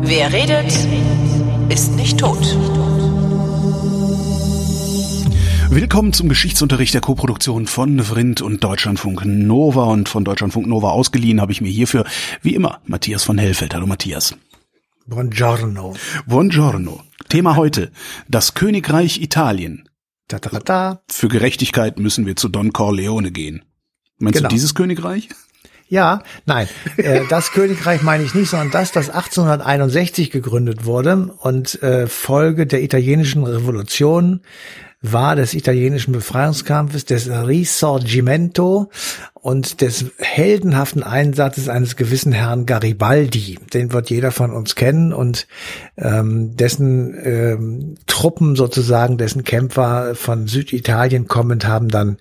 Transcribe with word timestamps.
Wer 0.00 0.32
redet, 0.32 0.72
ist 1.68 1.96
nicht 1.96 2.18
tot. 2.18 2.56
Willkommen 5.70 6.12
zum 6.12 6.28
Geschichtsunterricht 6.28 6.94
der 6.94 7.00
Koproduktion 7.00 7.66
von 7.66 8.02
Vrindt 8.02 8.40
und 8.40 8.64
Deutschlandfunk 8.64 9.24
Nova 9.24 9.84
und 9.84 10.08
von 10.08 10.24
Deutschlandfunk 10.24 10.66
Nova 10.66 10.90
ausgeliehen 10.90 11.40
habe 11.40 11.52
ich 11.52 11.60
mir 11.60 11.70
hierfür, 11.70 12.04
wie 12.40 12.54
immer, 12.54 12.80
Matthias 12.86 13.24
von 13.24 13.36
Hellfeld. 13.36 13.74
Hallo 13.74 13.86
Matthias. 13.86 14.36
Buongiorno. 15.06 15.94
Buongiorno. 16.26 17.02
Thema 17.28 17.56
heute, 17.56 17.92
das 18.28 18.54
Königreich 18.54 19.20
Italien. 19.20 19.85
Da, 20.28 20.38
da, 20.38 20.58
da. 20.58 21.02
Für 21.08 21.28
Gerechtigkeit 21.28 21.98
müssen 21.98 22.26
wir 22.26 22.36
zu 22.36 22.48
Don 22.48 22.72
Corleone 22.72 23.30
gehen. 23.30 23.64
Meinst 24.18 24.38
Genau. 24.38 24.48
du 24.48 24.54
dieses 24.54 24.74
Königreich? 24.74 25.28
Ja, 25.88 26.22
nein, 26.46 26.68
äh, 26.96 27.20
das 27.28 27.52
Königreich 27.52 28.02
meine 28.02 28.24
ich 28.24 28.34
nicht, 28.34 28.50
sondern 28.50 28.72
das, 28.72 28.90
das 28.90 29.08
1861 29.08 30.32
gegründet 30.32 30.84
wurde 30.84 31.32
und 31.38 31.80
äh, 31.80 32.08
Folge 32.08 32.66
der 32.66 32.82
italienischen 32.82 33.44
Revolution 33.44 34.40
war 35.00 35.36
des 35.36 35.54
italienischen 35.54 36.10
Befreiungskampfes, 36.10 37.04
des 37.04 37.28
Risorgimento 37.28 38.90
und 39.46 39.80
des 39.80 40.06
heldenhaften 40.18 41.04
Einsatzes 41.04 41.68
eines 41.68 41.94
gewissen 41.94 42.32
Herrn 42.32 42.66
Garibaldi. 42.66 43.60
Den 43.72 43.92
wird 43.92 44.10
jeder 44.10 44.32
von 44.32 44.50
uns 44.50 44.74
kennen 44.74 45.12
und 45.12 45.46
ähm, 45.96 46.56
dessen 46.56 47.14
ähm, 47.22 47.94
Truppen 48.06 48.56
sozusagen, 48.56 49.18
dessen 49.18 49.44
Kämpfer 49.44 50.16
von 50.16 50.48
Süditalien 50.48 51.28
kommend 51.28 51.64
haben 51.64 51.90
dann 51.90 52.16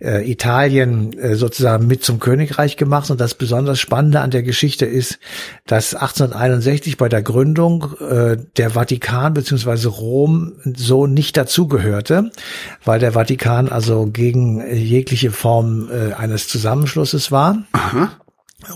äh, 0.00 0.26
Italien 0.30 1.12
äh, 1.18 1.34
sozusagen 1.34 1.86
mit 1.88 2.04
zum 2.04 2.20
Königreich 2.20 2.78
gemacht. 2.78 3.10
Und 3.10 3.20
das 3.20 3.34
besonders 3.34 3.78
Spannende 3.78 4.20
an 4.20 4.30
der 4.30 4.42
Geschichte 4.42 4.86
ist, 4.86 5.18
dass 5.66 5.94
1861 5.94 6.96
bei 6.96 7.10
der 7.10 7.20
Gründung 7.20 7.84
äh, 8.00 8.38
der 8.56 8.70
Vatikan 8.70 9.34
beziehungsweise 9.34 9.88
Rom 9.88 10.54
so 10.64 11.06
nicht 11.06 11.36
dazugehörte, 11.36 12.30
weil 12.82 12.98
der 12.98 13.12
Vatikan 13.12 13.68
also 13.68 14.06
gegen 14.06 14.62
äh, 14.62 14.74
jegliche 14.74 15.32
Form 15.32 15.90
äh, 15.90 16.14
eines 16.14 16.61
Zusammenschlusses 16.62 17.32
war. 17.32 17.58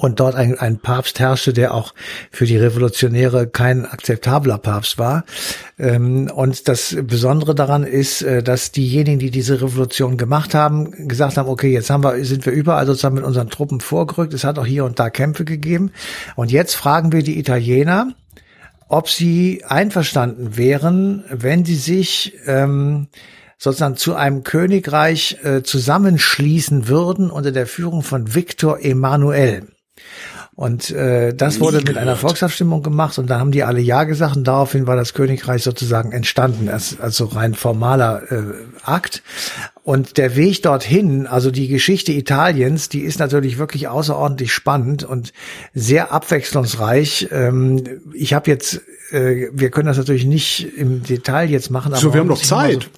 Und 0.00 0.18
dort 0.18 0.34
ein, 0.34 0.58
ein 0.58 0.80
Papst 0.80 1.20
herrschte, 1.20 1.52
der 1.52 1.72
auch 1.72 1.94
für 2.32 2.44
die 2.44 2.56
Revolutionäre 2.56 3.46
kein 3.46 3.86
akzeptabler 3.86 4.58
Papst 4.58 4.98
war. 4.98 5.24
Ähm, 5.78 6.28
und 6.34 6.66
das 6.66 6.96
Besondere 7.04 7.54
daran 7.54 7.84
ist, 7.84 8.22
äh, 8.22 8.42
dass 8.42 8.72
diejenigen, 8.72 9.20
die 9.20 9.30
diese 9.30 9.62
Revolution 9.62 10.16
gemacht 10.16 10.54
haben, 10.54 11.06
gesagt 11.06 11.36
haben, 11.36 11.48
okay, 11.48 11.72
jetzt 11.72 11.88
haben 11.90 12.02
wir, 12.02 12.24
sind 12.24 12.44
wir 12.46 12.52
überall 12.52 12.84
sozusagen 12.84 13.14
mit 13.14 13.22
unseren 13.22 13.48
Truppen 13.48 13.78
vorgerückt. 13.78 14.34
Es 14.34 14.42
hat 14.42 14.58
auch 14.58 14.66
hier 14.66 14.84
und 14.84 14.98
da 14.98 15.08
Kämpfe 15.08 15.44
gegeben. 15.44 15.92
Und 16.34 16.50
jetzt 16.50 16.74
fragen 16.74 17.12
wir 17.12 17.22
die 17.22 17.38
Italiener, 17.38 18.08
ob 18.88 19.08
sie 19.08 19.62
einverstanden 19.68 20.56
wären, 20.56 21.22
wenn 21.30 21.64
sie 21.64 21.76
sich 21.76 22.34
ähm, 22.46 23.06
sozusagen 23.58 23.96
zu 23.96 24.14
einem 24.14 24.42
Königreich 24.42 25.38
äh, 25.42 25.62
zusammenschließen 25.62 26.88
würden 26.88 27.30
unter 27.30 27.52
der 27.52 27.66
Führung 27.66 28.02
von 28.02 28.34
Victor 28.34 28.80
Emanuel. 28.80 29.68
Und 30.56 30.90
äh, 30.90 31.34
das 31.34 31.60
wurde 31.60 31.82
mit 31.82 31.98
einer 31.98 32.16
Volksabstimmung 32.16 32.82
gemacht 32.82 33.18
und 33.18 33.28
da 33.28 33.38
haben 33.38 33.50
die 33.50 33.62
alle 33.62 33.80
Ja 33.80 34.04
gesagt 34.04 34.36
und 34.36 34.44
daraufhin 34.44 34.86
war 34.86 34.96
das 34.96 35.12
Königreich 35.12 35.62
sozusagen 35.62 36.12
entstanden, 36.12 36.70
als, 36.70 36.98
also 36.98 37.26
rein 37.26 37.52
formaler 37.52 38.22
äh, 38.32 38.42
Akt. 38.82 39.22
Und 39.82 40.16
der 40.16 40.34
Weg 40.34 40.62
dorthin, 40.62 41.26
also 41.26 41.50
die 41.50 41.68
Geschichte 41.68 42.12
Italiens, 42.12 42.88
die 42.88 43.00
ist 43.00 43.18
natürlich 43.18 43.58
wirklich 43.58 43.88
außerordentlich 43.88 44.50
spannend 44.50 45.04
und 45.04 45.34
sehr 45.74 46.10
abwechslungsreich. 46.10 47.28
Ähm, 47.32 47.84
ich 48.14 48.32
habe 48.32 48.50
jetzt, 48.50 48.80
äh, 49.10 49.48
wir 49.52 49.70
können 49.70 49.88
das 49.88 49.98
natürlich 49.98 50.24
nicht 50.24 50.74
im 50.78 51.02
Detail 51.02 51.50
jetzt 51.50 51.70
machen. 51.70 51.94
So, 51.96 52.14
wir 52.14 52.20
haben 52.20 52.28
mal 52.28 52.36
Zeit. 52.36 52.88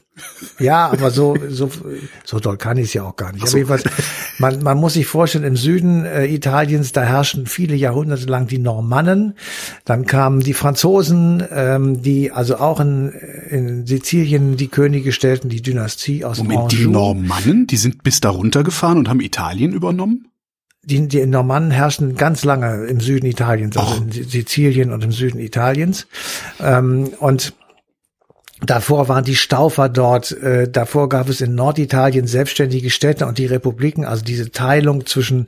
So, 0.59 0.65
ja, 0.65 0.91
aber 0.91 1.11
so, 1.11 1.37
so, 1.49 1.71
so 2.25 2.41
doll 2.41 2.56
kann 2.56 2.77
ich 2.79 2.87
es 2.87 2.95
ja 2.95 3.05
auch 3.05 3.17
gar 3.17 3.33
nicht. 3.33 3.43
Aber 3.47 3.56
jedenfalls, 3.56 3.84
man, 4.39 4.62
man 4.62 4.79
muss 4.79 4.95
sich 4.95 5.06
vorstellen, 5.06 5.45
im 5.45 5.56
Süden 5.56 6.05
äh, 6.05 6.27
Italiens, 6.27 6.93
da 6.93 7.03
herrschten 7.03 7.47
viele 7.47 7.75
Jahrhunderte 7.75 8.27
lang 8.27 8.47
die 8.47 8.59
Normannen. 8.59 9.34
Dann 9.84 10.07
kamen 10.07 10.41
die 10.41 10.55
Franzosen, 10.55 11.43
ähm, 11.51 12.03
die 12.03 12.33
also 12.33 12.57
auch 12.59 12.81
in, 12.81 13.11
in 13.51 13.87
Sizilien 13.87 14.57
die 14.57 14.69
Könige 14.69 15.12
stellten, 15.12 15.49
die 15.49 15.62
Dynastie 15.62 16.25
aus 16.25 16.39
Moment, 16.39 16.73
die 16.73 16.77
Anjou. 16.77 16.91
Normannen, 16.91 17.67
die 17.67 17.77
sind 17.77 18.03
bis 18.03 18.21
da 18.21 18.31
runtergefahren 18.31 18.99
und 18.99 19.09
haben 19.09 19.21
Italien 19.21 19.73
übernommen? 19.73 20.28
Die, 20.84 21.07
die 21.07 21.27
Normannen 21.27 21.71
herrschten 21.71 22.15
ganz 22.15 22.45
lange 22.45 22.87
im 22.87 23.01
Süden 23.01 23.27
Italiens, 23.27 23.77
also 23.77 23.95
Och. 23.95 24.01
in 24.01 24.11
Sizilien 24.11 24.93
und 24.93 25.05
im 25.05 25.12
Süden 25.12 25.39
Italiens. 25.39 26.07
Ähm, 26.61 27.11
und 27.19 27.53
Davor 28.61 29.09
waren 29.09 29.23
die 29.23 29.37
Staufer 29.37 29.89
dort, 29.89 30.33
äh, 30.33 30.69
davor 30.69 31.09
gab 31.09 31.29
es 31.29 31.41
in 31.41 31.55
Norditalien 31.55 32.27
selbstständige 32.27 32.91
Städte 32.91 33.27
und 33.27 33.39
die 33.39 33.47
Republiken, 33.47 34.05
also 34.05 34.25
diese 34.25 34.51
Teilung 34.51 35.07
zwischen 35.07 35.47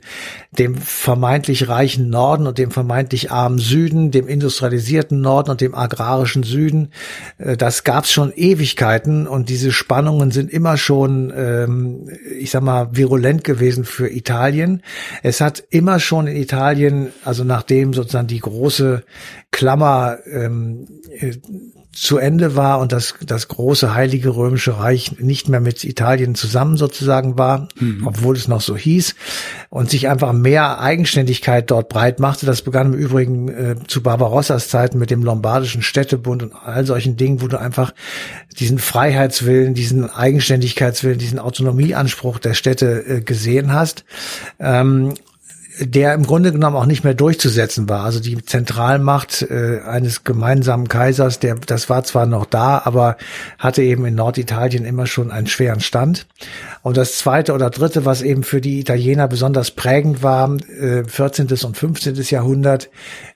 dem 0.51 0.75
vermeintlich 0.75 1.67
reichen 1.67 2.09
Norden 2.09 2.47
und 2.47 2.57
dem 2.57 2.71
vermeintlich 2.71 3.29
armen 3.29 3.59
Süden, 3.59 4.11
dem 4.11 4.29
industrialisierten 4.29 5.19
Norden 5.19 5.51
und 5.51 5.59
dem 5.59 5.75
agrarischen 5.75 6.43
Süden, 6.43 6.91
äh, 7.37 7.57
das 7.57 7.83
gab 7.83 8.05
es 8.05 8.11
schon 8.13 8.31
Ewigkeiten 8.33 9.27
und 9.27 9.49
diese 9.49 9.73
Spannungen 9.73 10.31
sind 10.31 10.49
immer 10.49 10.77
schon, 10.77 11.33
ähm, 11.35 12.09
ich 12.39 12.51
sag 12.51 12.63
mal, 12.63 12.95
virulent 12.95 13.43
gewesen 13.43 13.83
für 13.83 14.09
Italien. 14.09 14.83
Es 15.21 15.41
hat 15.41 15.61
immer 15.69 15.99
schon 15.99 16.27
in 16.27 16.37
Italien, 16.37 17.11
also 17.25 17.43
nachdem 17.43 17.93
sozusagen 17.93 18.27
die 18.27 18.39
große 18.39 19.03
Klammer 19.51 20.19
ähm, 20.31 20.87
äh, 21.09 21.33
zu 21.93 22.17
Ende 22.17 22.55
war 22.55 22.79
und 22.79 22.93
das, 22.93 23.15
das 23.25 23.49
große 23.49 23.93
Heilige 23.93 24.29
Römische 24.29 24.79
Reich 24.79 25.19
nicht 25.19 25.49
mehr 25.49 25.59
mit 25.59 25.83
Italien 25.83 26.35
zusammen 26.35 26.77
sozusagen 26.77 27.37
war, 27.37 27.67
obwohl 28.05 28.35
es 28.35 28.47
noch 28.47 28.61
so 28.61 28.77
hieß, 28.77 29.15
und 29.69 29.89
sich 29.89 30.07
einfach 30.07 30.31
mehr 30.31 30.79
Eigenständigkeit 30.79 31.69
dort 31.69 31.89
breit 31.89 32.19
machte. 32.19 32.45
Das 32.45 32.61
begann 32.61 32.93
im 32.93 32.99
Übrigen 32.99 33.49
äh, 33.49 33.75
zu 33.87 34.01
Barbarossas 34.01 34.69
Zeiten 34.69 34.99
mit 34.99 35.11
dem 35.11 35.23
Lombardischen 35.23 35.81
Städtebund 35.81 36.43
und 36.43 36.53
all 36.53 36.85
solchen 36.85 37.17
Dingen, 37.17 37.41
wo 37.41 37.47
du 37.47 37.59
einfach 37.59 37.93
diesen 38.57 38.79
Freiheitswillen, 38.79 39.73
diesen 39.73 40.09
Eigenständigkeitswillen, 40.09 41.17
diesen 41.17 41.39
Autonomieanspruch 41.39 42.39
der 42.39 42.53
Städte 42.53 43.03
äh, 43.05 43.21
gesehen 43.21 43.73
hast. 43.73 44.05
Ähm, 44.59 45.13
der 45.79 46.13
im 46.13 46.25
Grunde 46.25 46.51
genommen 46.51 46.75
auch 46.75 46.85
nicht 46.85 47.03
mehr 47.03 47.13
durchzusetzen 47.13 47.87
war. 47.87 48.03
Also 48.03 48.19
die 48.19 48.43
Zentralmacht 48.43 49.43
äh, 49.43 49.79
eines 49.85 50.23
gemeinsamen 50.23 50.87
Kaisers, 50.87 51.39
der 51.39 51.55
das 51.55 51.89
war 51.89 52.03
zwar 52.03 52.25
noch 52.25 52.45
da, 52.45 52.81
aber 52.83 53.17
hatte 53.57 53.81
eben 53.81 54.05
in 54.05 54.15
Norditalien 54.15 54.85
immer 54.85 55.07
schon 55.07 55.31
einen 55.31 55.47
schweren 55.47 55.79
Stand. 55.79 56.27
Und 56.81 56.97
das 56.97 57.17
zweite 57.17 57.53
oder 57.53 57.69
dritte, 57.69 58.05
was 58.05 58.21
eben 58.21 58.43
für 58.43 58.59
die 58.59 58.79
Italiener 58.79 59.27
besonders 59.27 59.71
prägend 59.71 60.23
war, 60.23 60.57
äh, 60.79 61.03
14. 61.05 61.47
und 61.63 61.77
15. 61.77 62.15
Jahrhundert, 62.29 62.89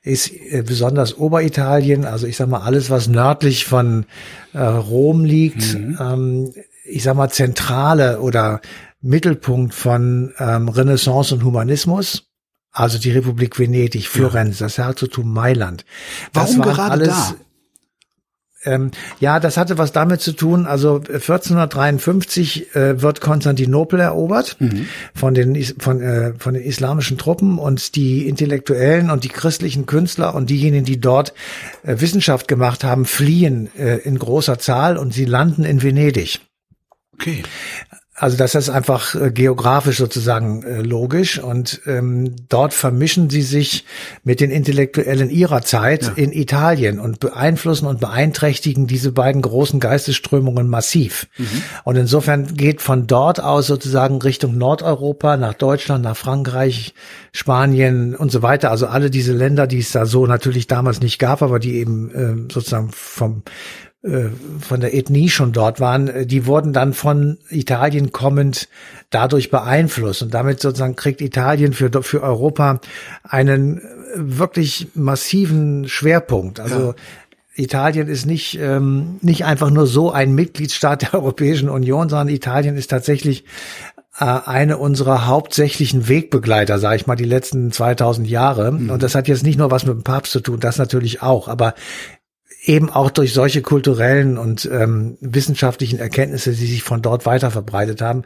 ist 0.03 0.31
äh, 0.31 0.63
besonders 0.65 1.17
Oberitalien, 1.17 2.05
also 2.05 2.27
ich 2.27 2.37
sag 2.37 2.49
mal 2.49 2.61
alles, 2.61 2.89
was 2.89 3.07
nördlich 3.07 3.65
von 3.65 4.05
äh, 4.53 4.59
Rom 4.59 5.25
liegt, 5.25 5.75
ähm, 5.75 6.53
ich 6.83 7.03
sag 7.03 7.15
mal 7.15 7.29
Zentrale 7.29 8.19
oder 8.19 8.61
Mittelpunkt 9.05 9.73
von 9.73 10.33
ähm, 10.39 10.69
Renaissance 10.69 11.33
und 11.33 11.43
Humanismus. 11.43 12.23
Also 12.71 12.97
die 12.97 13.11
Republik 13.11 13.57
Venedig, 13.57 14.07
Florenz, 14.07 14.57
das 14.57 14.77
Herzogtum 14.77 15.31
Mailand. 15.31 15.85
Warum 16.33 16.61
gerade 16.61 16.91
alles, 16.91 17.07
da? 17.07 17.35
Ähm, 18.65 18.91
ja, 19.19 19.39
das 19.39 19.57
hatte 19.57 19.77
was 19.77 19.91
damit 19.91 20.21
zu 20.21 20.33
tun. 20.33 20.65
Also 20.65 20.95
1453 20.95 22.75
äh, 22.75 23.01
wird 23.01 23.21
Konstantinopel 23.21 23.99
erobert 23.99 24.57
von 25.13 25.33
den 25.33 25.55
von 25.79 26.01
äh, 26.01 26.33
von 26.37 26.55
den 26.55 26.63
islamischen 26.63 27.17
Truppen 27.17 27.59
und 27.59 27.95
die 27.95 28.27
Intellektuellen 28.27 29.09
und 29.11 29.23
die 29.23 29.29
christlichen 29.29 29.85
Künstler 29.85 30.35
und 30.35 30.49
diejenigen, 30.49 30.85
die 30.85 30.99
dort 30.99 31.33
äh, 31.83 31.99
Wissenschaft 31.99 32.47
gemacht 32.47 32.83
haben, 32.83 33.05
fliehen 33.05 33.69
äh, 33.77 33.97
in 33.97 34.17
großer 34.17 34.59
Zahl 34.59 34.97
und 34.97 35.13
sie 35.13 35.25
landen 35.25 35.63
in 35.63 35.81
Venedig. 35.83 36.41
Okay. 37.13 37.43
Also 38.17 38.37
das 38.37 38.55
ist 38.55 38.69
einfach 38.69 39.13
äh, 39.15 39.29
geografisch 39.29 39.97
sozusagen 39.97 40.63
äh, 40.63 40.81
logisch 40.81 41.37
und 41.37 41.81
ähm, 41.85 42.33
dort 42.47 42.73
vermischen 42.73 43.29
sie 43.29 43.41
sich 43.41 43.83
mit 44.23 44.39
den 44.39 44.51
Intellektuellen 44.51 45.29
ihrer 45.29 45.63
Zeit 45.63 46.13
in 46.15 46.31
Italien 46.31 47.01
und 47.01 47.19
beeinflussen 47.19 47.87
und 47.87 47.99
beeinträchtigen 47.99 48.87
diese 48.87 49.11
beiden 49.11 49.41
großen 49.41 49.81
Geistesströmungen 49.81 50.69
massiv. 50.69 51.27
Und 51.83 51.97
insofern 51.97 52.55
geht 52.55 52.81
von 52.81 53.05
dort 53.05 53.41
aus 53.41 53.67
sozusagen 53.67 54.21
Richtung 54.21 54.57
Nordeuropa, 54.57 55.35
nach 55.35 55.53
Deutschland, 55.53 56.05
nach 56.05 56.15
Frankreich, 56.15 56.93
Spanien 57.33 58.15
und 58.15 58.31
so 58.31 58.41
weiter. 58.41 58.71
Also 58.71 58.87
alle 58.87 59.09
diese 59.09 59.33
Länder, 59.33 59.67
die 59.67 59.79
es 59.79 59.91
da 59.91 60.05
so 60.05 60.25
natürlich 60.25 60.67
damals 60.67 61.01
nicht 61.01 61.19
gab, 61.19 61.41
aber 61.41 61.59
die 61.59 61.75
eben 61.75 62.11
äh, 62.11 62.53
sozusagen 62.53 62.91
vom 62.91 63.43
von 64.61 64.81
der 64.81 64.93
Ethnie 64.93 65.29
schon 65.29 65.51
dort 65.51 65.79
waren, 65.79 66.07
äh, 66.07 66.25
die 66.25 66.45
wurden 66.45 66.73
dann 66.73 66.93
von 66.93 67.37
Italien 67.49 68.11
kommend 68.11 68.69
dadurch 69.09 69.49
beeinflusst. 69.49 70.21
Und 70.21 70.33
damit 70.33 70.59
sozusagen 70.59 70.95
kriegt 70.95 71.21
Italien 71.21 71.73
für, 71.73 71.89
für 72.03 72.21
Europa 72.21 72.79
einen 73.23 73.81
wirklich 74.15 74.89
massiven 74.93 75.87
Schwerpunkt. 75.87 76.59
Also 76.59 76.89
ja. 76.89 76.95
Italien 77.55 78.07
ist 78.07 78.25
nicht, 78.25 78.59
ähm, 78.59 79.17
nicht 79.21 79.45
einfach 79.45 79.69
nur 79.69 79.87
so 79.87 80.11
ein 80.11 80.35
Mitgliedstaat 80.35 81.01
der 81.01 81.13
Europäischen 81.15 81.69
Union, 81.69 82.09
sondern 82.09 82.29
Italien 82.29 82.75
ist 82.75 82.91
tatsächlich 82.91 83.45
äh, 84.19 84.23
eine 84.23 84.77
unserer 84.77 85.25
hauptsächlichen 85.25 86.07
Wegbegleiter, 86.07 86.79
sage 86.79 86.97
ich 86.97 87.07
mal, 87.07 87.15
die 87.15 87.25
letzten 87.25 87.71
2000 87.71 88.27
Jahre. 88.27 88.71
Mhm. 88.71 88.89
Und 88.89 89.03
das 89.03 89.15
hat 89.15 89.27
jetzt 89.27 89.43
nicht 89.43 89.57
nur 89.57 89.71
was 89.71 89.85
mit 89.85 89.95
dem 89.95 90.03
Papst 90.03 90.31
zu 90.31 90.41
tun, 90.41 90.59
das 90.59 90.77
natürlich 90.77 91.21
auch, 91.21 91.47
aber 91.47 91.73
eben 92.63 92.89
auch 92.89 93.09
durch 93.09 93.33
solche 93.33 93.61
kulturellen 93.61 94.37
und 94.37 94.69
ähm, 94.71 95.17
wissenschaftlichen 95.21 95.99
Erkenntnisse, 95.99 96.51
die 96.51 96.67
sich 96.67 96.83
von 96.83 97.01
dort 97.01 97.25
weiter 97.25 97.51
verbreitet 97.51 98.01
haben. 98.01 98.23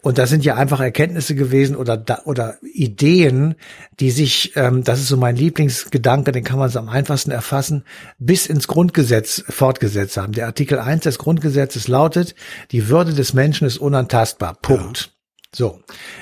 Und 0.00 0.18
das 0.18 0.30
sind 0.30 0.44
ja 0.44 0.54
einfach 0.54 0.78
Erkenntnisse 0.78 1.34
gewesen 1.34 1.74
oder 1.74 2.04
oder 2.24 2.56
Ideen, 2.62 3.56
die 3.98 4.12
sich, 4.12 4.52
ähm, 4.54 4.84
das 4.84 5.00
ist 5.00 5.08
so 5.08 5.16
mein 5.16 5.34
Lieblingsgedanke, 5.34 6.30
den 6.30 6.44
kann 6.44 6.60
man 6.60 6.74
am 6.76 6.88
einfachsten 6.88 7.32
erfassen, 7.32 7.84
bis 8.18 8.46
ins 8.46 8.68
Grundgesetz 8.68 9.42
fortgesetzt 9.48 10.16
haben. 10.16 10.32
Der 10.32 10.46
Artikel 10.46 10.78
1 10.78 11.02
des 11.02 11.18
Grundgesetzes 11.18 11.88
lautet, 11.88 12.36
die 12.70 12.88
Würde 12.88 13.12
des 13.12 13.34
Menschen 13.34 13.66
ist 13.66 13.78
unantastbar. 13.78 14.54
Punkt. 14.62 15.06
Ja. 15.06 15.17
So, 15.54 15.80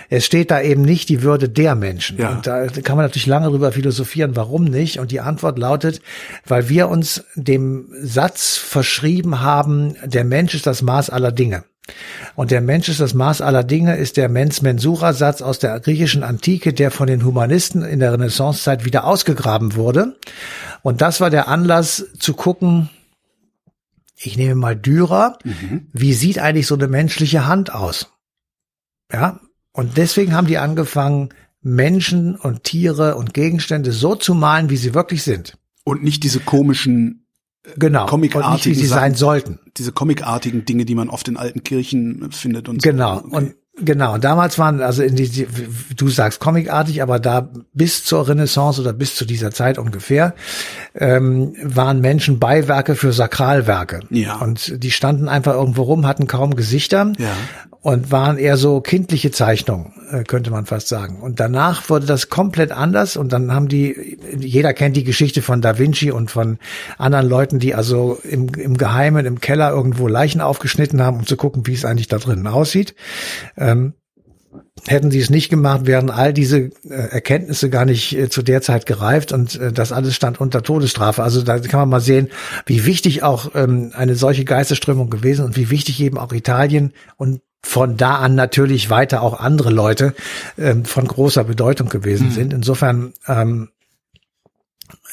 es 0.09 0.25
steht 0.25 0.53
da 0.53 0.61
eben 0.61 0.83
nicht 0.83 1.09
die 1.09 1.23
Würde 1.23 1.49
der 1.49 1.75
Menschen. 1.75 2.19
Ja. 2.19 2.31
Und 2.31 2.47
da 2.47 2.69
kann 2.69 2.97
man 2.97 3.07
natürlich 3.07 3.27
lange 3.27 3.47
darüber 3.47 3.73
philosophieren, 3.73 4.37
warum 4.37 4.65
nicht. 4.65 5.01
Und 5.01 5.11
die 5.11 5.21
Antwort 5.21 5.59
lautet, 5.59 6.01
weil 6.47 6.69
wir 6.69 6.89
uns 6.89 7.25
dem 7.35 7.89
Satz 8.01 8.57
verschrieben 8.57 9.41
haben, 9.41 9.97
der 10.05 10.25
Mensch 10.25 10.55
ist 10.55 10.67
das 10.67 10.81
Maß 10.81 11.11
aller 11.11 11.33
Dinge. 11.33 11.65
Und 12.35 12.51
der 12.51 12.61
Mensch 12.61 12.89
ist 12.89 13.01
das 13.01 13.15
Maß 13.15 13.41
aller 13.41 13.65
Dinge 13.65 13.97
ist 13.97 14.17
der 14.17 14.29
Mens 14.29 14.63
Mensura 14.63 15.13
Satz 15.13 15.43
aus 15.43 15.59
der 15.59 15.79
griechischen 15.81 16.23
Antike, 16.23 16.73
der 16.73 16.91
von 16.91 17.07
den 17.07 17.25
Humanisten 17.25 17.83
in 17.83 18.01
der 18.01 18.13
Renaissancezeit 18.13 18.85
wieder 18.85 19.05
ausgegraben 19.05 19.75
wurde. 19.75 20.17
Und 20.83 21.01
das 21.01 21.21
war 21.21 21.31
der 21.31 21.49
Anlass 21.49 22.07
zu 22.19 22.35
gucken, 22.35 22.91
ich 24.17 24.37
nehme 24.37 24.55
mal 24.55 24.77
Dürer, 24.77 25.39
mhm. 25.45 25.89
wie 25.93 26.15
sieht 26.15 26.39
eigentlich 26.39 26.67
so 26.67 26.75
eine 26.75 26.89
menschliche 26.89 27.47
Hand 27.47 27.73
aus? 27.75 28.16
Ja, 29.13 29.41
und 29.73 29.97
deswegen 29.97 30.35
haben 30.35 30.47
die 30.47 30.59
angefangen, 30.59 31.31
Menschen 31.61 32.37
und 32.37 32.65
Tiere 32.65 33.17
und 33.17 33.35
Gegenstände 33.35 33.93
so 33.93 34.15
zu 34.15 34.35
malen, 34.35 34.71
wie 34.71 34.77
sie 34.77 34.95
wirklich 34.95 35.23
sind. 35.23 35.59
Und 35.85 36.03
nicht 36.03 36.23
diese 36.23 36.41
komischen 36.41 37.27
genau 37.77 38.07
comicartigen 38.07 38.53
und 38.53 38.55
nicht, 38.55 38.67
wie 38.67 38.75
sie 38.75 38.87
sein 38.87 39.15
sollten. 39.15 39.59
Diese 39.77 39.93
comicartigen 39.93 40.65
Dinge, 40.65 40.85
die 40.85 40.95
man 40.95 41.09
oft 41.09 41.29
in 41.29 41.37
alten 41.37 41.65
Kirchen 41.65 42.31
findet 42.31 42.69
und 42.69 42.83
genau. 42.83 43.17
so. 43.17 43.23
Genau. 43.23 43.37
Okay. 43.37 43.37
Und 43.37 43.55
Genau, 43.79 44.17
damals 44.17 44.59
waren 44.59 44.81
also 44.81 45.03
in 45.03 45.17
die, 45.17 45.47
du 45.95 46.09
sagst 46.09 46.41
comicartig, 46.41 47.03
aber 47.03 47.19
da 47.19 47.51
bis 47.75 48.05
zur 48.05 48.27
Renaissance 48.27 48.81
oder 48.81 48.95
bis 48.95 49.17
zu 49.17 49.27
dieser 49.27 49.51
Zeit 49.51 49.77
ungefähr 49.77 50.35
ähm, 50.95 51.55
waren 51.63 52.01
Menschen 52.01 52.39
Beiwerke 52.39 52.95
für 52.95 53.13
Sakralwerke. 53.13 54.01
Ja. 54.09 54.37
Und 54.37 54.83
die 54.83 54.91
standen 54.91 55.29
einfach 55.29 55.53
irgendwo 55.53 55.83
rum, 55.83 56.07
hatten 56.07 56.27
kaum 56.27 56.57
Gesichter 56.57 57.13
ja. 57.19 57.35
Und 57.87 58.11
waren 58.11 58.37
eher 58.37 58.57
so 58.57 58.81
kindliche 58.81 59.31
Zeichnungen, 59.31 59.93
äh, 60.11 60.25
könnte 60.25 60.51
man 60.51 60.67
fast 60.67 60.89
sagen. 60.89 61.21
Und 61.21 61.39
danach 61.39 61.89
wurde 61.89 62.05
das 62.05 62.29
komplett 62.29 62.73
anders 62.73 63.17
und 63.17 63.33
dann 63.33 63.55
haben 63.55 63.69
die, 63.69 64.19
jeder 64.37 64.75
kennt 64.75 64.97
die 64.97 65.05
Geschichte 65.05 65.41
von 65.41 65.61
Da 65.61 65.79
Vinci 65.79 66.11
und 66.11 66.29
von 66.29 66.59
anderen 66.99 67.29
Leuten, 67.29 67.61
die 67.61 67.77
also 67.77 68.19
im, 68.25 68.49
im 68.57 68.77
Geheimen 68.77 69.25
im 69.25 69.41
Keller 69.41 69.71
irgendwo 69.71 70.09
Leichen 70.09 70.41
aufgeschnitten 70.41 71.01
haben, 71.01 71.19
um 71.19 71.27
zu 71.27 71.37
gucken, 71.37 71.69
wie 71.69 71.75
es 71.75 71.85
eigentlich 71.85 72.09
da 72.09 72.19
drinnen 72.19 72.49
aussieht 72.49 72.97
ähm, 73.57 73.93
Hätten 74.87 75.11
sie 75.11 75.21
es 75.21 75.31
nicht 75.31 75.49
gemacht, 75.49 75.87
wären 75.87 76.11
all 76.11 76.33
diese 76.33 76.59
äh, 76.59 76.71
Erkenntnisse 76.89 77.71
gar 77.71 77.85
nicht 77.85 78.17
äh, 78.17 78.29
zu 78.29 78.43
der 78.43 78.63
Zeit 78.63 78.87
gereift 78.87 79.33
und 79.33 79.59
äh, 79.59 79.73
das 79.73 79.91
alles 79.91 80.15
stand 80.15 80.41
unter 80.41 80.63
Todesstrafe. 80.63 81.23
Also 81.23 81.43
da 81.43 81.59
kann 81.59 81.81
man 81.81 81.89
mal 81.89 82.01
sehen, 82.01 82.29
wie 82.67 82.85
wichtig 82.85 83.23
auch 83.23 83.51
ähm, 83.55 83.93
eine 83.95 84.15
solche 84.15 84.45
Geisterströmung 84.45 85.11
gewesen 85.11 85.45
und 85.45 85.57
wie 85.57 85.71
wichtig 85.71 86.01
eben 86.01 86.19
auch 86.19 86.33
Italien 86.33 86.93
und 87.17 87.41
von 87.63 87.97
da 87.97 88.17
an 88.17 88.37
natürlich 88.37 88.91
weiter 88.91 89.23
auch 89.23 89.41
andere 89.41 89.71
Leute 89.71 90.15
ähm, 90.57 90.85
von 90.85 91.09
großer 91.09 91.43
Bedeutung 91.45 91.89
gewesen 91.89 92.29
mhm. 92.29 92.33
sind. 92.33 92.53
Insofern 92.53 93.13
ähm, 93.27 93.71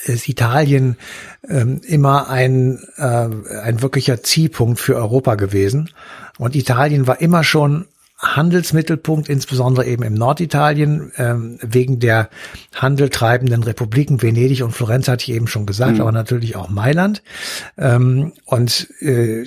ist 0.04 0.30
Italien 0.30 0.98
immer 1.42 2.30
ein, 2.30 2.80
ein 2.98 3.81
wirklicher 3.81 4.22
Zielpunkt 4.22 4.80
für 4.80 4.96
Europa 4.96 5.36
gewesen. 5.36 5.89
Und 6.38 6.56
Italien 6.56 7.07
war 7.07 7.22
immer 7.22 7.44
schon 7.44 7.86
Handelsmittelpunkt, 8.24 9.30
insbesondere 9.30 9.86
eben 9.86 10.04
im 10.04 10.14
Norditalien, 10.14 11.12
ähm, 11.18 11.60
wegen 11.62 12.00
der 12.00 12.30
handeltreibenden 12.74 13.64
Republiken 13.64 14.22
Venedig 14.22 14.64
und 14.64 14.72
Florenz 14.72 15.08
hatte 15.08 15.24
ich 15.24 15.36
eben 15.36 15.48
schon 15.48 15.66
gesagt, 15.66 15.96
mhm. 15.96 16.02
aber 16.02 16.12
natürlich 16.12 16.56
auch 16.56 16.70
Mailand. 16.70 17.22
Ähm, 17.78 18.34
und 18.46 18.88
äh, 19.02 19.46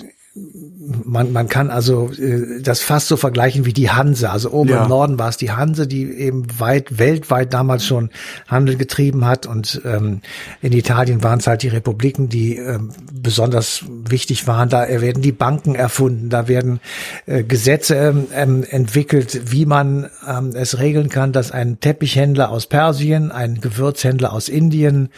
man, 1.04 1.32
man 1.32 1.48
kann 1.48 1.70
also 1.70 2.10
äh, 2.12 2.60
das 2.60 2.82
fast 2.82 3.08
so 3.08 3.16
vergleichen 3.16 3.64
wie 3.64 3.72
die 3.72 3.90
Hanse. 3.90 4.30
Also 4.30 4.50
oben 4.50 4.70
ja. 4.70 4.82
im 4.82 4.88
Norden 4.88 5.18
war 5.18 5.28
es 5.28 5.36
die 5.36 5.50
Hanse, 5.50 5.86
die 5.86 6.10
eben 6.10 6.46
weit, 6.58 6.98
weltweit 6.98 7.52
damals 7.52 7.86
schon 7.86 8.10
Handel 8.46 8.76
getrieben 8.76 9.24
hat. 9.24 9.46
Und 9.46 9.80
ähm, 9.84 10.20
in 10.60 10.72
Italien 10.72 11.22
waren 11.22 11.38
es 11.38 11.46
halt 11.46 11.62
die 11.62 11.68
Republiken, 11.68 12.28
die 12.28 12.56
ähm, 12.56 12.90
besonders 13.12 13.84
wichtig 13.88 14.46
waren. 14.46 14.68
Da 14.68 14.88
werden 14.88 15.22
die 15.22 15.32
Banken 15.32 15.74
erfunden, 15.74 16.28
da 16.28 16.48
werden 16.48 16.80
äh, 17.26 17.42
Gesetze 17.42 18.26
ähm, 18.34 18.64
entwickelt, 18.68 19.52
wie 19.52 19.66
man 19.66 20.10
ähm, 20.26 20.50
es 20.54 20.78
regeln 20.78 21.08
kann, 21.08 21.32
dass 21.32 21.50
ein 21.50 21.80
Teppichhändler 21.80 22.50
aus 22.50 22.66
Persien, 22.66 23.32
ein 23.32 23.60
Gewürzhändler 23.60 24.32
aus 24.32 24.48
Indien 24.48 25.08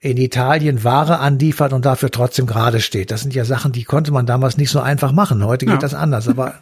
in 0.00 0.16
Italien 0.16 0.84
Ware 0.84 1.18
anliefert 1.18 1.72
und 1.72 1.84
dafür 1.84 2.10
trotzdem 2.10 2.46
gerade 2.46 2.80
steht. 2.80 3.10
Das 3.10 3.20
sind 3.20 3.34
ja 3.34 3.44
Sachen, 3.44 3.72
die 3.72 3.84
konnte 3.84 4.12
man 4.12 4.26
damals 4.26 4.56
nicht 4.56 4.61
so 4.70 4.80
einfach 4.80 5.12
machen. 5.12 5.44
Heute 5.44 5.66
geht 5.66 5.74
ja. 5.74 5.80
das 5.80 5.94
anders, 5.94 6.28
aber 6.28 6.54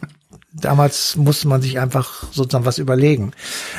damals 0.53 1.15
musste 1.15 1.47
man 1.47 1.61
sich 1.61 1.79
einfach 1.79 2.23
sozusagen 2.31 2.65
was 2.65 2.77
überlegen. 2.77 3.31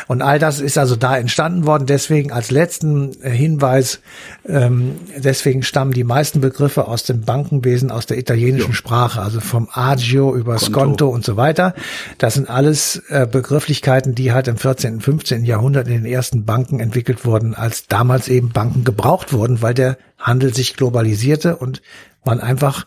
Und 0.07 0.23
all 0.23 0.39
das 0.39 0.61
ist 0.61 0.79
also 0.79 0.97
da 0.97 1.17
entstanden 1.17 1.67
worden. 1.67 1.87
Deswegen 1.87 2.33
als 2.33 2.51
letzten 2.51 3.13
Hinweis, 3.23 4.01
ähm, 4.49 4.97
deswegen 5.17 5.63
stammen 5.63 5.93
die 5.93 6.05
meisten 6.05 6.41
Begriffe 6.41 6.89
aus 6.89 7.03
dem 7.05 7.23
Bankenwesen, 7.23 7.91
aus 7.91 8.07
der 8.07 8.19
italienischen 8.19 8.71
jo. 8.71 8.75
Sprache, 8.75 9.21
also 9.21 9.41
vom 9.41 9.69
Agio 9.73 10.35
über 10.35 10.57
Konto. 10.57 10.67
Skonto 10.67 11.09
und 11.09 11.25
so 11.25 11.37
weiter. 11.37 11.75
Das 12.19 12.35
sind 12.35 12.49
alles 12.49 13.03
äh, 13.09 13.27
Begrifflichkeiten, 13.31 14.15
die 14.15 14.33
halt 14.33 14.49
im 14.49 14.57
14., 14.57 14.95
und 14.95 15.03
15. 15.03 15.45
Jahrhundert 15.45 15.89
in 15.89 15.95
den 15.95 16.07
ersten 16.07 16.45
Banken 16.45 16.81
entwickelt 16.81 17.25
wurden, 17.25 17.55
als 17.55 17.87
damals 17.87 18.29
eben 18.29 18.51
Banken 18.51 18.85
gebraucht 18.85 19.33
wurden, 19.33 19.61
weil 19.61 19.75
der 19.75 19.99
Handel 20.19 20.55
sich 20.55 20.77
globalisierte 20.77 21.57
und 21.57 21.83
man 22.25 22.41
einfach 22.41 22.87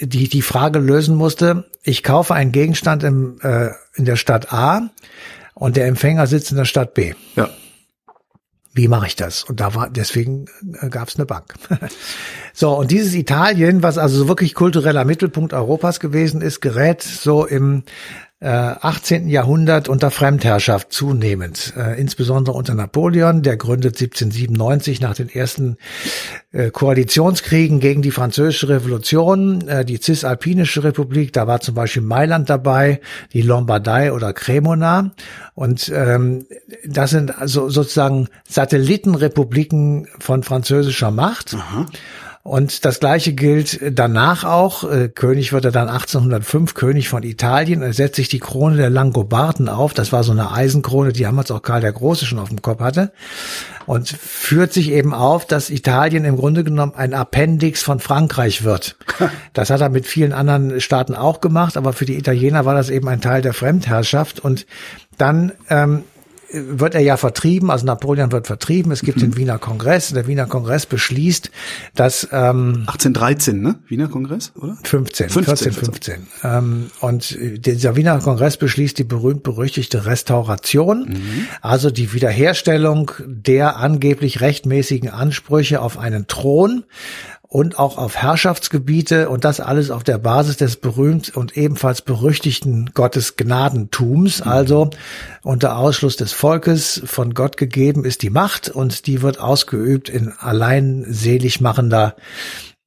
die 0.00 0.28
die 0.28 0.42
Frage 0.42 0.78
lösen 0.78 1.16
musste, 1.16 1.64
ich 1.82 2.02
kaufe 2.02 2.34
einen 2.34 2.52
Gegenstand 2.52 3.02
im, 3.02 3.38
äh, 3.42 3.70
in 3.94 4.04
der 4.04 4.16
Stadt 4.16 4.52
A 4.52 4.90
und 5.54 5.76
der 5.76 5.86
Empfänger 5.86 6.26
sitzt 6.26 6.50
in 6.50 6.56
der 6.56 6.64
Stadt 6.64 6.94
B. 6.94 7.14
Ja. 7.36 7.48
Wie 8.74 8.88
mache 8.88 9.06
ich 9.06 9.16
das? 9.16 9.44
Und 9.44 9.60
da 9.60 9.74
war 9.74 9.90
deswegen 9.90 10.46
äh, 10.80 10.88
gab 10.88 11.08
es 11.08 11.16
eine 11.16 11.26
Bank. 11.26 11.54
so 12.54 12.70
und 12.76 12.90
dieses 12.90 13.14
Italien, 13.14 13.82
was 13.82 13.98
also 13.98 14.28
wirklich 14.28 14.54
kultureller 14.54 15.04
Mittelpunkt 15.04 15.52
Europas 15.52 16.00
gewesen 16.00 16.40
ist, 16.40 16.60
gerät 16.60 17.02
so 17.02 17.44
im 17.44 17.84
18. 18.42 19.28
Äh, 19.28 19.30
Jahrhundert 19.30 19.88
unter 19.88 20.10
Fremdherrschaft 20.10 20.92
zunehmend, 20.92 21.74
äh, 21.76 22.00
insbesondere 22.00 22.56
unter 22.56 22.74
Napoleon, 22.74 23.42
der 23.42 23.56
gründet 23.56 23.94
1797 24.00 25.00
nach 25.00 25.14
den 25.14 25.28
ersten 25.28 25.76
äh, 26.50 26.70
Koalitionskriegen 26.70 27.78
gegen 27.78 28.02
die 28.02 28.10
französische 28.10 28.68
Revolution, 28.68 29.68
äh, 29.68 29.84
die 29.84 30.00
Cisalpinische 30.00 30.82
Republik, 30.82 31.32
da 31.32 31.46
war 31.46 31.60
zum 31.60 31.74
Beispiel 31.74 32.02
Mailand 32.02 32.50
dabei, 32.50 33.00
die 33.32 33.42
Lombardei 33.42 34.12
oder 34.12 34.32
Cremona 34.32 35.12
und 35.54 35.92
ähm, 35.94 36.46
das 36.84 37.10
sind 37.10 37.38
also 37.38 37.68
sozusagen 37.68 38.28
Satellitenrepubliken 38.48 40.08
von 40.18 40.42
französischer 40.42 41.10
Macht. 41.10 41.54
Aha. 41.54 41.86
Und 42.44 42.84
das 42.84 42.98
Gleiche 42.98 43.34
gilt 43.34 43.78
danach 43.96 44.42
auch. 44.42 44.82
Äh, 44.90 45.08
König 45.08 45.52
wird 45.52 45.64
er 45.64 45.70
dann 45.70 45.88
1805 45.88 46.74
König 46.74 47.08
von 47.08 47.22
Italien. 47.22 47.82
Er 47.82 47.92
setzt 47.92 48.16
sich 48.16 48.28
die 48.28 48.40
Krone 48.40 48.76
der 48.76 48.90
Langobarden 48.90 49.68
auf. 49.68 49.94
Das 49.94 50.12
war 50.12 50.24
so 50.24 50.32
eine 50.32 50.50
Eisenkrone, 50.50 51.12
die 51.12 51.22
damals 51.22 51.52
auch 51.52 51.62
Karl 51.62 51.80
der 51.80 51.92
Große 51.92 52.26
schon 52.26 52.40
auf 52.40 52.48
dem 52.48 52.60
Kopf 52.60 52.80
hatte. 52.80 53.12
Und 53.86 54.08
führt 54.08 54.72
sich 54.72 54.90
eben 54.90 55.14
auf, 55.14 55.46
dass 55.46 55.70
Italien 55.70 56.24
im 56.24 56.36
Grunde 56.36 56.64
genommen 56.64 56.94
ein 56.96 57.14
Appendix 57.14 57.82
von 57.82 58.00
Frankreich 58.00 58.64
wird. 58.64 58.96
Das 59.52 59.68
hat 59.70 59.82
er 59.82 59.90
mit 59.90 60.06
vielen 60.06 60.32
anderen 60.32 60.80
Staaten 60.80 61.14
auch 61.14 61.40
gemacht, 61.40 61.76
aber 61.76 61.92
für 61.92 62.06
die 62.06 62.16
Italiener 62.16 62.64
war 62.64 62.74
das 62.74 62.88
eben 62.88 63.06
ein 63.08 63.20
Teil 63.20 63.42
der 63.42 63.52
Fremdherrschaft. 63.52 64.40
Und 64.40 64.66
dann 65.18 65.52
ähm, 65.68 66.04
wird 66.52 66.94
er 66.94 67.00
ja 67.00 67.16
vertrieben, 67.16 67.70
also 67.70 67.86
Napoleon 67.86 68.32
wird 68.32 68.46
vertrieben, 68.46 68.92
es 68.92 69.02
gibt 69.02 69.18
mhm. 69.18 69.22
den 69.22 69.36
Wiener 69.36 69.58
Kongress, 69.58 70.10
der 70.10 70.26
Wiener 70.26 70.46
Kongress 70.46 70.86
beschließt, 70.86 71.50
dass 71.94 72.28
ähm, 72.32 72.84
1813, 72.86 73.60
ne? 73.60 73.78
Wiener 73.88 74.08
Kongress, 74.08 74.52
oder? 74.56 74.76
15, 74.82 75.30
15 75.30 75.72
14, 75.72 75.72
15. 75.72 76.26
Ähm, 76.44 76.90
und 77.00 77.38
dieser 77.40 77.96
Wiener 77.96 78.18
Kongress 78.18 78.56
beschließt 78.56 78.98
die 78.98 79.04
berühmt-berüchtigte 79.04 80.06
Restauration, 80.06 81.08
mhm. 81.08 81.46
also 81.60 81.90
die 81.90 82.12
Wiederherstellung 82.12 83.10
der 83.26 83.76
angeblich 83.76 84.40
rechtmäßigen 84.40 85.08
Ansprüche 85.08 85.80
auf 85.80 85.98
einen 85.98 86.26
Thron 86.26 86.84
und 87.52 87.78
auch 87.78 87.98
auf 87.98 88.16
Herrschaftsgebiete 88.16 89.28
und 89.28 89.44
das 89.44 89.60
alles 89.60 89.90
auf 89.90 90.02
der 90.04 90.16
Basis 90.16 90.56
des 90.56 90.76
berühmt 90.76 91.36
und 91.36 91.54
ebenfalls 91.54 92.00
berüchtigten 92.00 92.92
Gottesgnadentums. 92.94 94.42
Mhm. 94.42 94.50
Also 94.50 94.90
unter 95.42 95.76
Ausschluss 95.76 96.16
des 96.16 96.32
Volkes 96.32 97.02
von 97.04 97.34
Gott 97.34 97.58
gegeben 97.58 98.06
ist 98.06 98.22
die 98.22 98.30
Macht 98.30 98.70
und 98.70 99.06
die 99.06 99.20
wird 99.20 99.38
ausgeübt 99.38 100.08
in 100.08 100.32
allein 100.32 101.04
selig 101.06 101.60
machender 101.60 102.16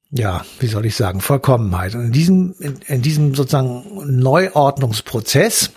ja, 0.09 0.43
wie 0.59 0.67
soll 0.67 0.85
ich 0.87 0.95
sagen, 0.95 1.21
Vollkommenheit. 1.21 1.93
Und 1.93 2.05
in 2.05 2.11
diesem, 2.11 2.55
in, 2.59 2.79
in 2.87 3.01
diesem 3.03 3.35
sozusagen 3.35 3.83
Neuordnungsprozess, 4.19 5.71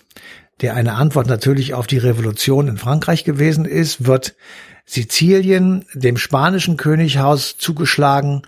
der 0.63 0.75
eine 0.75 0.95
Antwort 0.95 1.27
natürlich 1.27 1.75
auf 1.75 1.87
die 1.87 1.99
Revolution 1.99 2.69
in 2.69 2.79
Frankreich 2.79 3.25
gewesen 3.25 3.67
ist, 3.67 4.07
wird 4.07 4.35
Sizilien 4.89 5.85
dem 5.93 6.17
spanischen 6.17 6.79
Könighaus 6.79 7.59
zugeschlagen. 7.59 8.43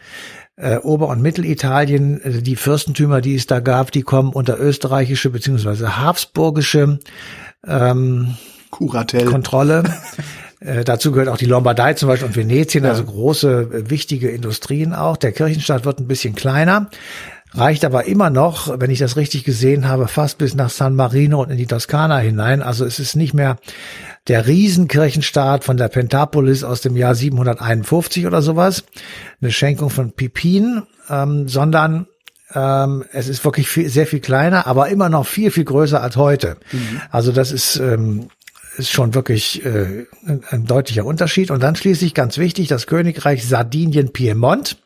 Äh, 0.57 0.79
Ober- 0.79 1.09
und 1.09 1.21
Mittelitalien, 1.21 2.21
äh, 2.23 2.43
die 2.43 2.57
Fürstentümer, 2.57 3.21
die 3.21 3.35
es 3.35 3.47
da 3.47 3.61
gab, 3.61 3.93
die 3.93 4.03
kommen 4.03 4.33
unter 4.33 4.59
österreichische 4.59 5.31
beziehungsweise 5.31 5.99
habsburgische 5.99 6.99
ähm, 7.67 8.37
Kuratell. 8.71 9.27
Kontrolle. 9.27 9.85
Äh, 10.63 10.85
dazu 10.85 11.11
gehört 11.11 11.31
auch 11.31 11.39
die 11.39 11.47
Lombardei 11.47 11.95
zum 11.95 12.09
Beispiel 12.09 12.29
und 12.29 12.37
Venetien, 12.37 12.85
ja. 12.85 12.91
also 12.91 13.05
große, 13.05 13.71
äh, 13.73 13.89
wichtige 13.89 14.29
Industrien 14.29 14.93
auch. 14.93 15.17
Der 15.17 15.33
Kirchenstaat 15.33 15.87
wird 15.87 16.01
ein 16.01 16.07
bisschen 16.07 16.35
kleiner 16.35 16.91
reicht 17.55 17.85
aber 17.85 18.05
immer 18.05 18.31
noch, 18.31 18.81
wenn 18.81 18.91
ich 18.91 18.99
das 18.99 19.17
richtig 19.17 19.45
gesehen 19.45 19.89
habe, 19.89 20.09
fast 20.09 20.39
bis 20.39 20.55
nach 20.55 20.71
San 20.71 20.95
Marino 20.95 21.43
und 21.43 21.51
in 21.51 21.57
die 21.59 21.67
Toskana 21.67 22.19
hinein. 22.19 22.63
Also 22.63 22.85
es 22.85 22.99
ist 22.99 23.17
nicht 23.17 23.35
mehr 23.35 23.57
der 24.29 24.47
Riesenkirchenstaat 24.47 25.65
von 25.65 25.77
der 25.77 25.89
Pentapolis 25.89 26.63
aus 26.63 26.81
dem 26.81 26.97
Jahr 26.97 27.15
751 27.15 28.27
oder 28.27 28.43
sowas, 28.43 28.85
eine 29.41 29.51
Schenkung 29.51 29.91
von 29.91 30.13
Pipin, 30.13 30.83
ähm, 31.09 31.49
sondern 31.49 32.07
ähm, 32.55 33.05
es 33.13 33.29
ist 33.29 33.45
wirklich 33.45 33.69
viel, 33.69 33.89
sehr 33.89 34.07
viel 34.07 34.21
kleiner, 34.21 34.67
aber 34.67 34.89
immer 34.89 35.09
noch 35.09 35.27
viel, 35.27 35.51
viel 35.51 35.65
größer 35.65 36.03
als 36.03 36.17
heute. 36.17 36.57
Mhm. 36.73 37.01
Also 37.11 37.33
das 37.33 37.53
ist, 37.53 37.77
ähm, 37.77 38.29
ist 38.77 38.91
schon 38.91 39.15
wirklich 39.15 39.65
äh, 39.65 40.07
ein 40.51 40.65
deutlicher 40.65 41.05
Unterschied. 41.05 41.51
Und 41.51 41.63
dann 41.63 41.77
schließlich 41.77 42.15
ganz 42.15 42.39
wichtig, 42.39 42.69
das 42.69 42.87
Königreich 42.87 43.47
Sardinien-Piemont. 43.47 44.77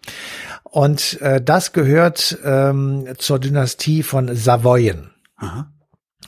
Und 0.74 1.20
äh, 1.20 1.40
das 1.40 1.72
gehört 1.72 2.36
ähm, 2.42 3.06
zur 3.18 3.38
Dynastie 3.38 4.02
von 4.02 4.34
Savoyen. 4.34 5.12
Aha. 5.36 5.70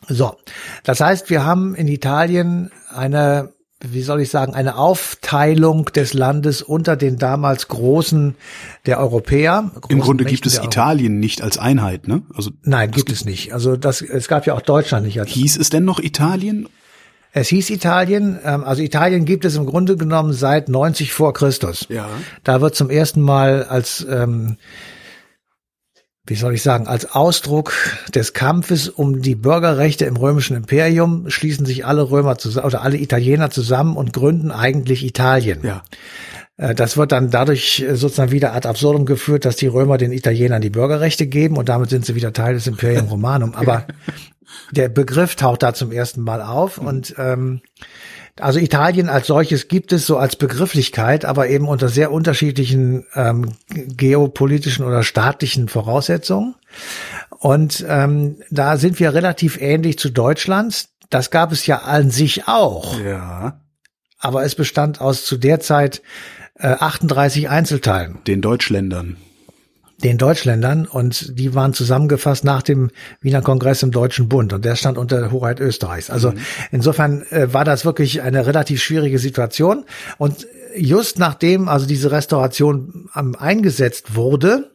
So, 0.06 0.36
das 0.84 1.00
heißt, 1.00 1.30
wir 1.30 1.44
haben 1.44 1.74
in 1.74 1.88
Italien 1.88 2.70
eine, 2.88 3.54
wie 3.80 4.02
soll 4.02 4.20
ich 4.20 4.30
sagen, 4.30 4.54
eine 4.54 4.76
Aufteilung 4.76 5.86
des 5.86 6.14
Landes 6.14 6.62
unter 6.62 6.94
den 6.94 7.18
damals 7.18 7.66
Großen 7.66 8.36
der 8.86 9.00
Europäer. 9.00 9.72
Im 9.88 9.98
Grunde 9.98 10.22
Mächten 10.22 10.36
gibt 10.36 10.46
es 10.46 10.62
Italien 10.62 11.18
nicht 11.18 11.42
als 11.42 11.58
Einheit, 11.58 12.06
ne? 12.06 12.22
Also 12.32 12.52
nein, 12.62 12.92
gibt 12.92 13.10
es 13.10 13.24
nicht. 13.24 13.52
Also 13.52 13.76
das, 13.76 14.00
es 14.00 14.28
gab 14.28 14.46
ja 14.46 14.54
auch 14.54 14.62
Deutschland 14.62 15.06
nicht 15.06 15.18
als. 15.18 15.28
Hieß 15.30 15.56
es 15.56 15.70
denn 15.70 15.84
noch 15.84 15.98
Italien 15.98 16.68
es 17.36 17.48
hieß 17.48 17.68
Italien, 17.68 18.38
ähm, 18.44 18.64
also 18.64 18.80
Italien 18.82 19.26
gibt 19.26 19.44
es 19.44 19.56
im 19.56 19.66
Grunde 19.66 19.98
genommen 19.98 20.32
seit 20.32 20.70
90 20.70 21.12
vor 21.12 21.34
Christus. 21.34 21.84
Ja. 21.90 22.08
Da 22.44 22.62
wird 22.62 22.74
zum 22.74 22.88
ersten 22.88 23.20
Mal 23.20 23.64
als, 23.64 24.06
ähm, 24.08 24.56
wie 26.26 26.34
soll 26.34 26.54
ich 26.54 26.62
sagen, 26.62 26.86
als 26.86 27.12
Ausdruck 27.12 27.74
des 28.14 28.32
Kampfes 28.32 28.88
um 28.88 29.20
die 29.20 29.34
Bürgerrechte 29.34 30.06
im 30.06 30.16
römischen 30.16 30.56
Imperium 30.56 31.28
schließen 31.28 31.66
sich 31.66 31.84
alle 31.84 32.10
Römer 32.10 32.38
zusammen 32.38 32.68
oder 32.68 32.80
alle 32.80 32.96
Italiener 32.96 33.50
zusammen 33.50 33.98
und 33.98 34.14
gründen 34.14 34.50
eigentlich 34.50 35.04
Italien. 35.04 35.60
Ja. 35.62 35.82
Äh, 36.56 36.75
das 36.75 36.96
wird 36.96 37.12
dann 37.12 37.30
dadurch 37.30 37.80
äh, 37.80 37.96
sozusagen 37.96 38.32
wieder 38.32 38.54
ad 38.54 38.68
absurdum 38.68 39.06
geführt, 39.06 39.44
dass 39.44 39.56
die 39.56 39.66
Römer 39.66 39.98
den 39.98 40.12
Italienern 40.12 40.62
die 40.62 40.70
Bürgerrechte 40.70 41.26
geben 41.26 41.56
und 41.56 41.68
damit 41.68 41.90
sind 41.90 42.04
sie 42.06 42.14
wieder 42.14 42.32
Teil 42.32 42.54
des 42.54 42.66
Imperium 42.66 43.06
Romanum. 43.06 43.54
Aber 43.54 43.86
der 44.70 44.88
Begriff 44.88 45.36
taucht 45.36 45.62
da 45.62 45.75
zum 45.75 45.92
ersten 45.92 46.22
Mal 46.22 46.42
auf 46.42 46.80
mhm. 46.80 46.86
und 46.86 47.14
ähm, 47.18 47.60
also 48.38 48.58
Italien 48.58 49.08
als 49.08 49.28
solches 49.28 49.66
gibt 49.66 49.92
es 49.92 50.06
so 50.06 50.18
als 50.18 50.36
Begrifflichkeit, 50.36 51.25
aber 51.25 51.48
eben 51.48 51.68
unter 51.68 51.88
sehr 51.88 52.12
unterschiedlichen 52.12 53.06
ähm, 53.14 53.52
geopolitischen 53.70 54.84
oder 54.84 55.02
staatlichen 55.04 55.68
Voraussetzungen. 55.68 56.54
Und 57.30 57.84
ähm, 57.88 58.36
da 58.50 58.76
sind 58.76 59.00
wir 59.00 59.14
relativ 59.14 59.58
ähnlich 59.58 59.98
zu 59.98 60.10
Deutschland. 60.10 60.88
Das 61.08 61.30
gab 61.30 61.50
es 61.50 61.66
ja 61.66 61.78
an 61.78 62.10
sich 62.10 62.46
auch. 62.46 63.00
Ja. 63.00 63.62
Aber 64.18 64.44
es 64.44 64.54
bestand 64.54 65.00
aus 65.00 65.25
zu 65.25 65.38
der 65.38 65.60
Zeit 65.60 66.02
äh, 66.58 66.68
38 66.68 67.48
Einzelteilen. 67.48 68.18
Den 68.26 68.40
Deutschländern 68.40 69.16
den 70.02 70.18
Deutschländern 70.18 70.86
und 70.86 71.38
die 71.38 71.54
waren 71.54 71.72
zusammengefasst 71.72 72.44
nach 72.44 72.62
dem 72.62 72.90
Wiener 73.20 73.40
Kongress 73.40 73.82
im 73.82 73.92
Deutschen 73.92 74.28
Bund 74.28 74.52
und 74.52 74.64
der 74.64 74.76
stand 74.76 74.98
unter 74.98 75.20
der 75.20 75.32
Hoheit 75.32 75.58
Österreichs. 75.58 76.10
Also 76.10 76.32
mhm. 76.32 76.38
insofern 76.70 77.22
äh, 77.30 77.52
war 77.52 77.64
das 77.64 77.84
wirklich 77.84 78.20
eine 78.22 78.46
relativ 78.46 78.82
schwierige 78.82 79.18
Situation 79.18 79.84
und 80.18 80.46
just 80.76 81.18
nachdem 81.18 81.68
also 81.68 81.86
diese 81.86 82.10
Restauration 82.10 83.08
ähm, 83.16 83.36
eingesetzt 83.38 84.14
wurde, 84.14 84.70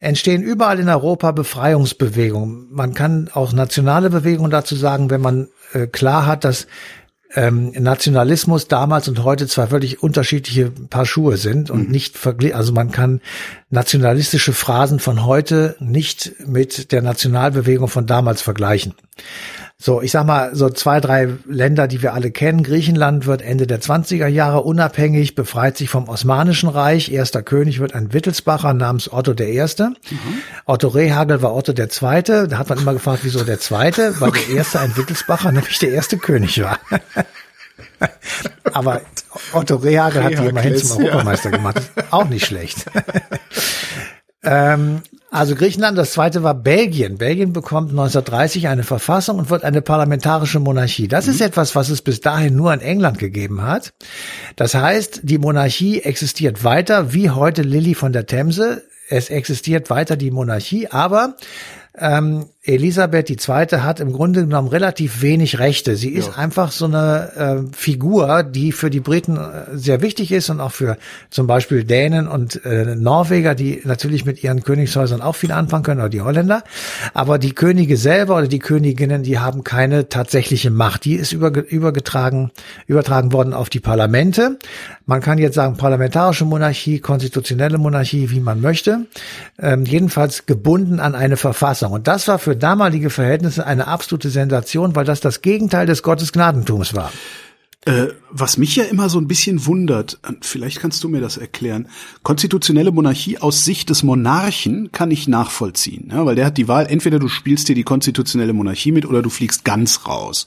entstehen 0.00 0.42
überall 0.42 0.80
in 0.80 0.88
Europa 0.88 1.30
Befreiungsbewegungen. 1.30 2.68
Man 2.72 2.94
kann 2.94 3.30
auch 3.32 3.52
nationale 3.52 4.10
Bewegungen 4.10 4.50
dazu 4.50 4.74
sagen, 4.74 5.10
wenn 5.10 5.20
man 5.20 5.48
äh, 5.72 5.86
klar 5.86 6.26
hat, 6.26 6.44
dass 6.44 6.66
ähm, 7.34 7.72
Nationalismus 7.72 8.68
damals 8.68 9.08
und 9.08 9.22
heute 9.22 9.46
zwei 9.46 9.68
völlig 9.68 10.02
unterschiedliche 10.02 10.70
Paar 10.70 11.06
Schuhe 11.06 11.36
sind 11.36 11.70
und 11.70 11.86
mhm. 11.86 11.90
nicht 11.90 12.18
verglichen. 12.18 12.56
Also 12.56 12.72
man 12.72 12.90
kann 12.90 13.20
nationalistische 13.70 14.52
Phrasen 14.52 14.98
von 14.98 15.24
heute 15.24 15.76
nicht 15.78 16.34
mit 16.46 16.92
der 16.92 17.02
Nationalbewegung 17.02 17.88
von 17.88 18.06
damals 18.06 18.42
vergleichen. 18.42 18.94
So, 19.82 20.02
ich 20.02 20.10
sag 20.10 20.26
mal, 20.26 20.54
so 20.54 20.68
zwei, 20.68 21.00
drei 21.00 21.38
Länder, 21.46 21.88
die 21.88 22.02
wir 22.02 22.12
alle 22.12 22.30
kennen. 22.30 22.62
Griechenland 22.62 23.24
wird 23.24 23.40
Ende 23.40 23.66
der 23.66 23.80
20er 23.80 24.26
Jahre 24.26 24.60
unabhängig, 24.60 25.34
befreit 25.34 25.78
sich 25.78 25.88
vom 25.88 26.06
Osmanischen 26.06 26.68
Reich. 26.68 27.10
Erster 27.10 27.42
König 27.42 27.80
wird 27.80 27.94
ein 27.94 28.12
Wittelsbacher 28.12 28.74
namens 28.74 29.10
Otto 29.10 29.32
der 29.32 29.48
Erste. 29.48 29.88
Mhm. 29.88 30.42
Otto 30.66 30.88
Rehagel 30.88 31.40
war 31.40 31.54
Otto 31.54 31.72
der 31.72 31.88
Zweite. 31.88 32.46
Da 32.46 32.58
hat 32.58 32.68
man 32.68 32.78
immer 32.78 32.92
gefragt, 32.92 33.20
wieso 33.22 33.42
der 33.42 33.58
Zweite? 33.58 34.20
Weil 34.20 34.28
okay. 34.28 34.42
der 34.48 34.56
Erste 34.58 34.80
ein 34.80 34.94
Wittelsbacher, 34.98 35.50
nämlich 35.50 35.78
der 35.78 35.92
erste 35.92 36.18
König 36.18 36.62
war. 36.62 36.78
Aber 38.74 39.00
Otto 39.54 39.76
Rehagel 39.76 40.24
hat 40.24 40.32
die 40.32 40.46
immerhin 40.46 40.76
zum 40.76 40.98
Europameister 40.98 41.52
ja. 41.52 41.56
gemacht. 41.56 41.80
Auch 42.10 42.28
nicht 42.28 42.44
schlecht. 42.44 42.84
ähm, 44.42 45.02
also 45.30 45.54
Griechenland, 45.54 45.96
das 45.96 46.12
zweite 46.12 46.42
war 46.42 46.54
Belgien. 46.54 47.18
Belgien 47.18 47.52
bekommt 47.52 47.90
1930 47.90 48.66
eine 48.68 48.82
Verfassung 48.82 49.38
und 49.38 49.50
wird 49.50 49.62
eine 49.62 49.80
parlamentarische 49.80 50.58
Monarchie. 50.58 51.06
Das 51.06 51.26
mhm. 51.26 51.32
ist 51.32 51.40
etwas, 51.40 51.76
was 51.76 51.88
es 51.88 52.02
bis 52.02 52.20
dahin 52.20 52.56
nur 52.56 52.72
in 52.74 52.80
England 52.80 53.18
gegeben 53.18 53.62
hat. 53.62 53.92
Das 54.56 54.74
heißt, 54.74 55.20
die 55.22 55.38
Monarchie 55.38 56.00
existiert 56.00 56.64
weiter, 56.64 57.12
wie 57.12 57.30
heute 57.30 57.62
Lilly 57.62 57.94
von 57.94 58.12
der 58.12 58.26
Themse. 58.26 58.82
Es 59.08 59.28
existiert 59.30 59.90
weiter 59.90 60.16
die 60.16 60.30
Monarchie, 60.30 60.88
aber 60.88 61.36
ähm, 62.00 62.46
Elisabeth 62.62 63.30
II. 63.30 63.66
hat 63.78 64.00
im 64.00 64.12
Grunde 64.12 64.42
genommen 64.42 64.68
relativ 64.68 65.22
wenig 65.22 65.58
Rechte. 65.58 65.96
Sie 65.96 66.10
ist 66.10 66.28
ja. 66.28 66.34
einfach 66.34 66.72
so 66.72 66.84
eine 66.84 67.32
äh, 67.72 67.76
Figur, 67.76 68.42
die 68.42 68.72
für 68.72 68.90
die 68.90 69.00
Briten 69.00 69.36
äh, 69.36 69.76
sehr 69.76 70.02
wichtig 70.02 70.30
ist 70.30 70.50
und 70.50 70.60
auch 70.60 70.72
für 70.72 70.98
zum 71.30 71.46
Beispiel 71.46 71.84
Dänen 71.84 72.28
und 72.28 72.64
äh, 72.64 72.96
Norweger, 72.96 73.54
die 73.54 73.80
natürlich 73.84 74.24
mit 74.24 74.44
ihren 74.44 74.62
Königshäusern 74.62 75.22
auch 75.22 75.36
viel 75.36 75.52
anfangen 75.52 75.84
können, 75.84 76.00
oder 76.00 76.10
die 76.10 76.20
Holländer. 76.20 76.62
Aber 77.14 77.38
die 77.38 77.52
Könige 77.52 77.96
selber 77.96 78.36
oder 78.36 78.48
die 78.48 78.58
Königinnen, 78.58 79.22
die 79.22 79.38
haben 79.38 79.64
keine 79.64 80.08
tatsächliche 80.08 80.70
Macht. 80.70 81.06
Die 81.06 81.14
ist 81.14 81.32
über, 81.32 81.50
übergetragen, 81.66 82.50
übertragen 82.86 83.32
worden 83.32 83.54
auf 83.54 83.70
die 83.70 83.80
Parlamente. 83.80 84.58
Man 85.06 85.22
kann 85.22 85.38
jetzt 85.38 85.54
sagen 85.54 85.76
parlamentarische 85.76 86.44
Monarchie, 86.44 87.00
konstitutionelle 87.00 87.78
Monarchie, 87.78 88.30
wie 88.30 88.40
man 88.40 88.60
möchte. 88.60 89.06
Ähm, 89.58 89.84
jedenfalls 89.84 90.46
gebunden 90.46 91.00
an 91.00 91.14
eine 91.14 91.36
Verfassung. 91.36 91.89
Und 91.90 92.08
das 92.08 92.28
war 92.28 92.38
für 92.38 92.56
damalige 92.56 93.10
Verhältnisse 93.10 93.66
eine 93.66 93.86
absolute 93.86 94.30
Sensation, 94.30 94.94
weil 94.94 95.04
das 95.04 95.20
das 95.20 95.42
Gegenteil 95.42 95.86
des 95.86 96.02
Gottesgnadentums 96.02 96.94
war. 96.94 97.12
Äh, 97.86 98.08
was 98.30 98.58
mich 98.58 98.76
ja 98.76 98.84
immer 98.84 99.08
so 99.08 99.18
ein 99.18 99.26
bisschen 99.26 99.64
wundert, 99.64 100.20
vielleicht 100.42 100.80
kannst 100.80 101.02
du 101.02 101.08
mir 101.08 101.22
das 101.22 101.38
erklären. 101.38 101.88
Konstitutionelle 102.22 102.92
Monarchie 102.92 103.38
aus 103.38 103.64
Sicht 103.64 103.88
des 103.88 104.02
Monarchen 104.02 104.92
kann 104.92 105.10
ich 105.10 105.28
nachvollziehen, 105.28 106.10
ja, 106.12 106.26
weil 106.26 106.34
der 106.34 106.44
hat 106.44 106.58
die 106.58 106.68
Wahl, 106.68 106.86
entweder 106.86 107.18
du 107.18 107.28
spielst 107.28 107.70
dir 107.70 107.74
die 107.74 107.82
konstitutionelle 107.82 108.52
Monarchie 108.52 108.92
mit 108.92 109.06
oder 109.06 109.22
du 109.22 109.30
fliegst 109.30 109.64
ganz 109.64 110.06
raus. 110.06 110.46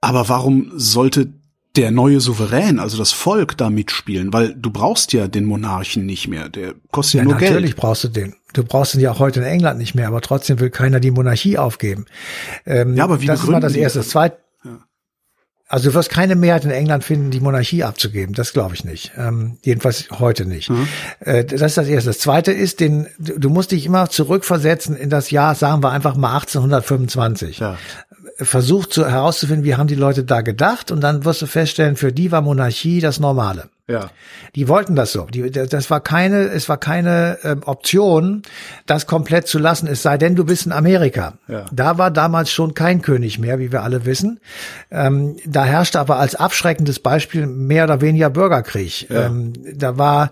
Aber 0.00 0.30
warum 0.30 0.72
sollte 0.74 1.34
der 1.76 1.90
neue 1.90 2.20
Souverän, 2.20 2.78
also 2.78 2.96
das 2.96 3.12
Volk, 3.12 3.56
da 3.56 3.70
mitspielen? 3.70 4.32
Weil 4.32 4.54
du 4.54 4.70
brauchst 4.70 5.12
ja 5.12 5.28
den 5.28 5.44
Monarchen 5.44 6.06
nicht 6.06 6.28
mehr. 6.28 6.48
Der 6.48 6.74
kostet 6.90 7.14
ja, 7.14 7.20
ja 7.20 7.24
nur 7.24 7.34
natürlich 7.34 7.48
Geld. 7.48 7.54
Natürlich 7.54 7.76
brauchst 7.76 8.04
du 8.04 8.08
den. 8.08 8.34
Du 8.52 8.64
brauchst 8.64 8.94
ihn 8.94 9.00
ja 9.00 9.10
auch 9.10 9.18
heute 9.18 9.40
in 9.40 9.46
England 9.46 9.78
nicht 9.78 9.94
mehr, 9.94 10.06
aber 10.06 10.20
trotzdem 10.20 10.60
will 10.60 10.70
keiner 10.70 11.00
die 11.00 11.10
Monarchie 11.10 11.58
aufgeben. 11.58 12.06
Ähm, 12.66 12.94
ja, 12.94 13.04
aber 13.04 13.20
wie 13.20 13.26
das 13.26 13.40
ist 13.42 13.48
mal 13.48 13.60
das 13.60 13.74
Erste. 13.74 13.98
Das 13.98 14.08
Zweite, 14.08 14.36
also 15.66 15.90
du 15.90 15.94
wirst 15.96 16.10
keine 16.10 16.36
Mehrheit 16.36 16.64
in 16.64 16.70
England 16.70 17.02
finden, 17.02 17.32
die 17.32 17.40
Monarchie 17.40 17.82
abzugeben. 17.82 18.34
Das 18.34 18.52
glaube 18.52 18.74
ich 18.74 18.84
nicht. 18.84 19.12
Ähm, 19.16 19.58
jedenfalls 19.62 20.08
heute 20.10 20.46
nicht. 20.46 20.70
Mhm. 20.70 20.86
Äh, 21.18 21.44
das 21.44 21.62
ist 21.62 21.78
das 21.78 21.88
Erste. 21.88 22.10
Das 22.10 22.18
Zweite 22.18 22.52
ist, 22.52 22.78
den, 22.78 23.08
du 23.18 23.50
musst 23.50 23.72
dich 23.72 23.86
immer 23.86 24.08
zurückversetzen 24.08 24.94
in 24.94 25.10
das 25.10 25.32
Jahr, 25.32 25.54
sagen 25.56 25.82
wir 25.82 25.90
einfach 25.90 26.16
mal 26.16 26.34
1825. 26.34 27.58
Ja 27.58 27.76
versucht 28.36 28.92
zu, 28.92 29.08
herauszufinden, 29.08 29.64
wie 29.64 29.76
haben 29.76 29.86
die 29.86 29.94
Leute 29.94 30.24
da 30.24 30.40
gedacht 30.40 30.90
und 30.90 31.00
dann 31.00 31.24
wirst 31.24 31.42
du 31.42 31.46
feststellen, 31.46 31.96
für 31.96 32.12
die 32.12 32.32
war 32.32 32.42
Monarchie 32.42 33.00
das 33.00 33.20
Normale. 33.20 33.68
Ja. 33.86 34.10
Die 34.54 34.66
wollten 34.68 34.96
das 34.96 35.12
so. 35.12 35.26
Die, 35.26 35.50
das 35.50 35.90
war 35.90 36.00
keine, 36.00 36.44
es 36.44 36.70
war 36.70 36.78
keine 36.78 37.38
ähm, 37.44 37.60
Option, 37.66 38.40
das 38.86 39.06
komplett 39.06 39.46
zu 39.46 39.58
lassen. 39.58 39.86
Es 39.86 40.00
sei 40.00 40.16
denn, 40.16 40.36
du 40.36 40.44
bist 40.44 40.64
in 40.64 40.72
Amerika. 40.72 41.34
Ja. 41.48 41.66
Da 41.70 41.98
war 41.98 42.10
damals 42.10 42.50
schon 42.50 42.72
kein 42.72 43.02
König 43.02 43.38
mehr, 43.38 43.58
wie 43.58 43.72
wir 43.72 43.82
alle 43.82 44.06
wissen. 44.06 44.40
Ähm, 44.90 45.36
da 45.44 45.66
herrschte 45.66 46.00
aber 46.00 46.18
als 46.18 46.34
abschreckendes 46.34 46.98
Beispiel 46.98 47.46
mehr 47.46 47.84
oder 47.84 48.00
weniger 48.00 48.30
Bürgerkrieg. 48.30 49.10
Ja. 49.10 49.26
Ähm, 49.26 49.52
da 49.74 49.98
war, 49.98 50.30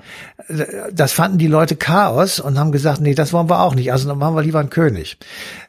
das 0.90 1.12
fanden 1.12 1.36
die 1.36 1.46
Leute 1.46 1.76
Chaos 1.76 2.40
und 2.40 2.58
haben 2.58 2.72
gesagt, 2.72 3.02
nee, 3.02 3.14
das 3.14 3.34
wollen 3.34 3.50
wir 3.50 3.60
auch 3.60 3.74
nicht. 3.74 3.92
Also 3.92 4.08
dann 4.08 4.16
machen 4.16 4.34
wir 4.34 4.42
lieber 4.42 4.60
einen 4.60 4.70
König. 4.70 5.18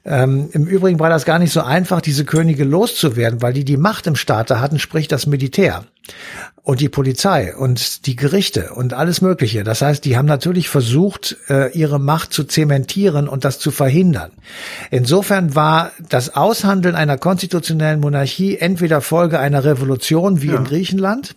Ähm, 0.05 0.47
Im 0.53 0.67
Übrigen 0.67 1.01
war 1.01 1.09
das 1.09 1.25
gar 1.25 1.37
nicht 1.37 1.51
so 1.51 1.61
einfach, 1.61 1.99
diese 1.99 2.23
Könige 2.23 2.63
loszuwerden, 2.63 3.41
weil 3.41 3.51
die 3.51 3.65
die 3.65 3.77
Macht 3.77 4.07
im 4.07 4.15
Staate 4.15 4.61
hatten, 4.61 4.79
sprich 4.79 5.09
das 5.09 5.25
Militär 5.25 5.83
und 6.63 6.79
die 6.79 6.89
Polizei 6.89 7.55
und 7.55 8.05
die 8.05 8.15
Gerichte 8.15 8.73
und 8.73 8.93
alles 8.93 9.21
Mögliche. 9.21 9.63
Das 9.63 9.81
heißt, 9.81 10.05
die 10.05 10.17
haben 10.17 10.25
natürlich 10.25 10.69
versucht, 10.69 11.37
äh, 11.49 11.71
ihre 11.77 11.99
Macht 11.99 12.33
zu 12.33 12.45
zementieren 12.45 13.27
und 13.27 13.43
das 13.45 13.59
zu 13.59 13.71
verhindern. 13.71 14.31
Insofern 14.91 15.55
war 15.55 15.91
das 16.09 16.35
Aushandeln 16.35 16.95
einer 16.95 17.17
konstitutionellen 17.17 17.99
Monarchie 17.99 18.57
entweder 18.57 19.01
Folge 19.01 19.39
einer 19.39 19.63
Revolution 19.63 20.41
wie 20.41 20.47
ja. 20.47 20.57
in 20.57 20.63
Griechenland, 20.63 21.35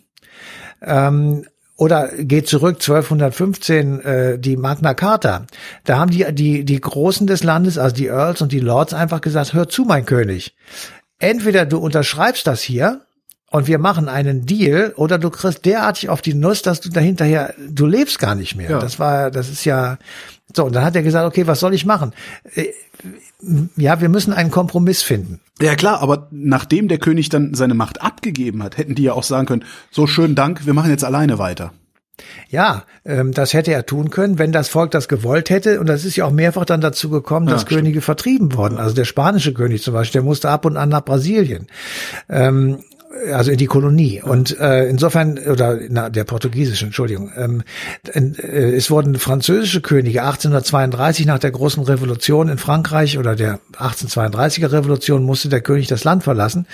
ähm, 0.82 1.44
oder 1.78 2.08
geht 2.18 2.48
zurück 2.48 2.76
1215 2.76 4.00
äh, 4.00 4.38
die 4.38 4.56
Magna 4.56 4.94
Carta. 4.94 5.46
Da 5.84 5.98
haben 5.98 6.10
die 6.10 6.24
die 6.32 6.64
die 6.64 6.80
Großen 6.80 7.26
des 7.26 7.44
Landes, 7.44 7.76
also 7.76 7.94
die 7.94 8.06
Earls 8.06 8.40
und 8.40 8.52
die 8.52 8.60
Lords 8.60 8.94
einfach 8.94 9.20
gesagt: 9.20 9.52
Hör 9.52 9.68
zu, 9.68 9.84
mein 9.84 10.06
König. 10.06 10.56
Entweder 11.18 11.66
du 11.66 11.78
unterschreibst 11.78 12.46
das 12.46 12.62
hier 12.62 13.02
und 13.50 13.66
wir 13.66 13.78
machen 13.78 14.08
einen 14.08 14.44
Deal 14.44 14.92
oder 14.96 15.18
du 15.18 15.30
kriegst 15.30 15.64
derartig 15.64 16.08
auf 16.08 16.20
die 16.20 16.34
Nuss, 16.34 16.62
dass 16.62 16.80
du 16.80 16.88
dahinterher, 16.88 17.54
du 17.68 17.86
lebst 17.86 18.18
gar 18.18 18.34
nicht 18.34 18.56
mehr. 18.56 18.70
Ja. 18.70 18.78
Das 18.78 18.98
war, 18.98 19.30
das 19.30 19.48
ist 19.48 19.64
ja, 19.64 19.98
so, 20.54 20.64
und 20.64 20.74
dann 20.74 20.84
hat 20.84 20.96
er 20.96 21.02
gesagt, 21.02 21.26
okay, 21.26 21.46
was 21.46 21.60
soll 21.60 21.74
ich 21.74 21.86
machen? 21.86 22.12
Äh, 22.54 22.66
ja, 23.76 24.00
wir 24.00 24.08
müssen 24.08 24.32
einen 24.32 24.50
Kompromiss 24.50 25.02
finden. 25.02 25.40
Ja 25.60 25.74
klar, 25.74 26.02
aber 26.02 26.28
nachdem 26.30 26.88
der 26.88 26.98
König 26.98 27.28
dann 27.28 27.54
seine 27.54 27.74
Macht 27.74 28.02
abgegeben 28.02 28.62
hat, 28.62 28.78
hätten 28.78 28.94
die 28.94 29.04
ja 29.04 29.12
auch 29.12 29.22
sagen 29.22 29.46
können, 29.46 29.64
so 29.90 30.06
schönen 30.06 30.34
Dank, 30.34 30.66
wir 30.66 30.74
machen 30.74 30.90
jetzt 30.90 31.04
alleine 31.04 31.38
weiter. 31.38 31.72
Ja, 32.48 32.84
ähm, 33.04 33.32
das 33.32 33.52
hätte 33.52 33.72
er 33.72 33.84
tun 33.84 34.10
können, 34.10 34.38
wenn 34.38 34.50
das 34.50 34.68
Volk 34.68 34.90
das 34.90 35.08
gewollt 35.08 35.50
hätte. 35.50 35.80
Und 35.80 35.86
das 35.86 36.04
ist 36.04 36.16
ja 36.16 36.24
auch 36.24 36.30
mehrfach 36.30 36.64
dann 36.64 36.80
dazu 36.80 37.10
gekommen, 37.10 37.46
dass 37.46 37.62
ja, 37.62 37.68
Könige 37.68 38.00
vertrieben 38.00 38.54
wurden. 38.54 38.78
Also 38.78 38.94
der 38.94 39.04
spanische 39.04 39.52
König 39.52 39.82
zum 39.82 39.92
Beispiel, 39.92 40.20
der 40.20 40.26
musste 40.26 40.48
ab 40.48 40.64
und 40.64 40.76
an 40.76 40.88
nach 40.88 41.04
Brasilien. 41.04 41.66
Ähm, 42.28 42.78
also 43.32 43.50
in 43.50 43.58
die 43.58 43.66
Kolonie. 43.66 44.22
Und 44.22 44.58
äh, 44.58 44.88
insofern, 44.88 45.38
oder 45.38 45.78
na, 45.88 46.10
der 46.10 46.24
portugiesische, 46.24 46.86
Entschuldigung, 46.86 47.32
ähm, 47.36 47.62
äh, 48.12 48.76
es 48.76 48.90
wurden 48.90 49.18
französische 49.18 49.80
Könige 49.80 50.22
1832 50.22 51.26
nach 51.26 51.38
der 51.38 51.50
großen 51.50 51.82
Revolution 51.82 52.48
in 52.48 52.58
Frankreich 52.58 53.18
oder 53.18 53.36
der 53.36 53.60
1832er 53.78 54.72
Revolution 54.72 55.24
musste 55.24 55.48
der 55.48 55.60
König 55.60 55.88
das 55.88 56.04
Land 56.04 56.24
verlassen. 56.24 56.66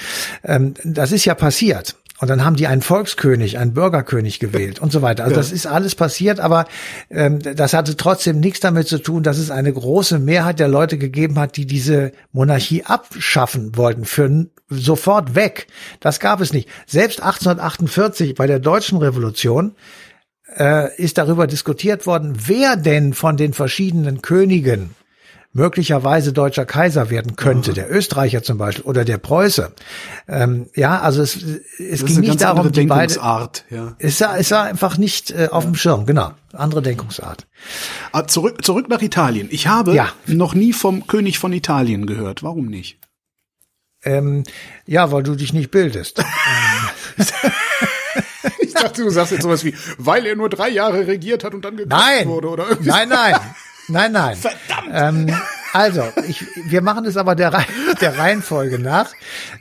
Ähm, 0.45 0.75
das 0.85 1.13
ist 1.13 1.25
ja 1.25 1.35
passiert. 1.35 1.97
Und 2.23 2.29
dann 2.29 2.45
haben 2.45 2.55
die 2.55 2.69
einen 2.69 2.83
Volkskönig, 2.83 3.59
einen 3.59 3.75
Bürgerkönig 3.75 4.39
gewählt 4.39 4.79
und 4.79 4.93
so 4.93 5.03
weiter. 5.03 5.25
Also 5.25 5.35
das 5.35 5.51
ist 5.51 5.67
alles 5.67 5.97
passiert, 5.97 6.39
aber 6.39 6.67
ähm, 7.11 7.41
das 7.41 7.75
hatte 7.75 7.97
trotzdem 7.97 8.39
nichts 8.39 8.61
damit 8.61 8.87
zu 8.87 8.99
tun, 8.99 9.25
dass 9.25 9.39
es 9.39 9.51
eine 9.51 9.73
große 9.73 10.21
Mehrheit 10.21 10.61
der 10.61 10.69
Leute 10.69 10.99
gegeben 10.99 11.37
hat, 11.41 11.57
die 11.57 11.67
diese 11.67 12.13
Monarchie 12.31 12.85
abschaffen 12.85 13.77
wollten, 13.77 14.05
für 14.05 14.47
sofort 14.73 15.35
weg. 15.35 15.67
Das 16.01 16.21
gab 16.21 16.41
es 16.41 16.53
nicht. 16.53 16.69
Selbst 16.87 17.21
1848 17.21 18.35
bei 18.35 18.47
der 18.47 18.59
deutschen 18.59 18.99
Revolution 18.99 19.75
äh, 20.59 20.95
ist 20.97 21.19
darüber 21.19 21.47
diskutiert 21.47 22.07
worden, 22.07 22.35
wer 22.47 22.77
denn 22.77 23.15
von 23.15 23.37
den 23.37 23.53
verschiedenen 23.53 24.23
Königen 24.23 24.95
möglicherweise 25.53 26.33
deutscher 26.33 26.65
Kaiser 26.65 27.11
werden 27.11 27.37
könnte, 27.37 27.71
mhm. 27.71 27.75
der 27.75 27.91
Österreicher 27.91 28.43
zum 28.43 28.59
Beispiel 28.59 28.85
oder 28.85 29.05
der 29.05 29.19
Preuße. 29.19 29.73
Ähm, 30.29 30.69
ja, 30.75 31.01
also 31.01 31.23
es, 31.23 31.39
es 31.79 32.05
ging 32.05 32.21
nicht 32.21 32.41
darum, 32.41 32.73
die 32.73 32.87
beide. 32.87 33.15
Ja. 33.71 33.95
Es, 33.99 34.21
war, 34.21 34.39
es 34.39 34.51
war 34.51 34.65
einfach 34.65 34.97
nicht 34.97 35.31
äh, 35.31 35.49
auf 35.51 35.65
ja. 35.65 35.71
dem 35.71 35.75
Schirm, 35.75 36.07
genau. 36.07 36.33
Andere 36.53 36.83
Denkungsart. 36.83 37.47
Ah, 38.13 38.27
zurück, 38.27 38.65
zurück 38.65 38.89
nach 38.89 39.03
Italien. 39.03 39.49
Ich 39.51 39.67
habe 39.67 39.95
ja. 39.95 40.09
noch 40.27 40.55
nie 40.55 40.73
vom 40.73 41.07
König 41.07 41.39
von 41.39 41.53
Italien 41.53 42.07
gehört. 42.07 42.43
Warum 42.43 42.67
nicht? 42.67 42.99
Ähm, 44.05 44.45
ja, 44.87 45.13
weil 45.13 45.23
du 45.23 45.35
dich 45.35 45.53
nicht 45.53 45.71
bildest. 45.71 46.23
ich 48.61 48.75
dachte, 48.75 49.03
du 49.03 49.11
sagst 49.11 49.33
jetzt 49.33 49.43
sowas 49.43 49.65
wie, 49.65 49.75
weil 49.99 50.27
er 50.27 50.37
nur 50.37 50.49
drei 50.49 50.69
Jahre 50.69 51.07
regiert 51.07 51.45
hat 51.45 51.55
und 51.55 51.65
dann 51.65 51.77
gekauft 51.77 52.27
wurde 52.27 52.49
oder 52.49 52.69
irgendwie. 52.69 52.91
Nein, 52.91 53.09
nein. 53.09 53.37
Nein, 53.89 54.13
nein. 54.13 54.37
Verdammt. 54.37 54.91
Ähm, 54.93 55.35
also, 55.73 56.03
ich, 56.29 56.45
wir 56.67 56.83
machen 56.83 57.05
es 57.07 57.17
aber 57.17 57.35
der, 57.35 57.65
der 58.01 58.19
Reihenfolge 58.19 58.79
nach, 58.79 59.13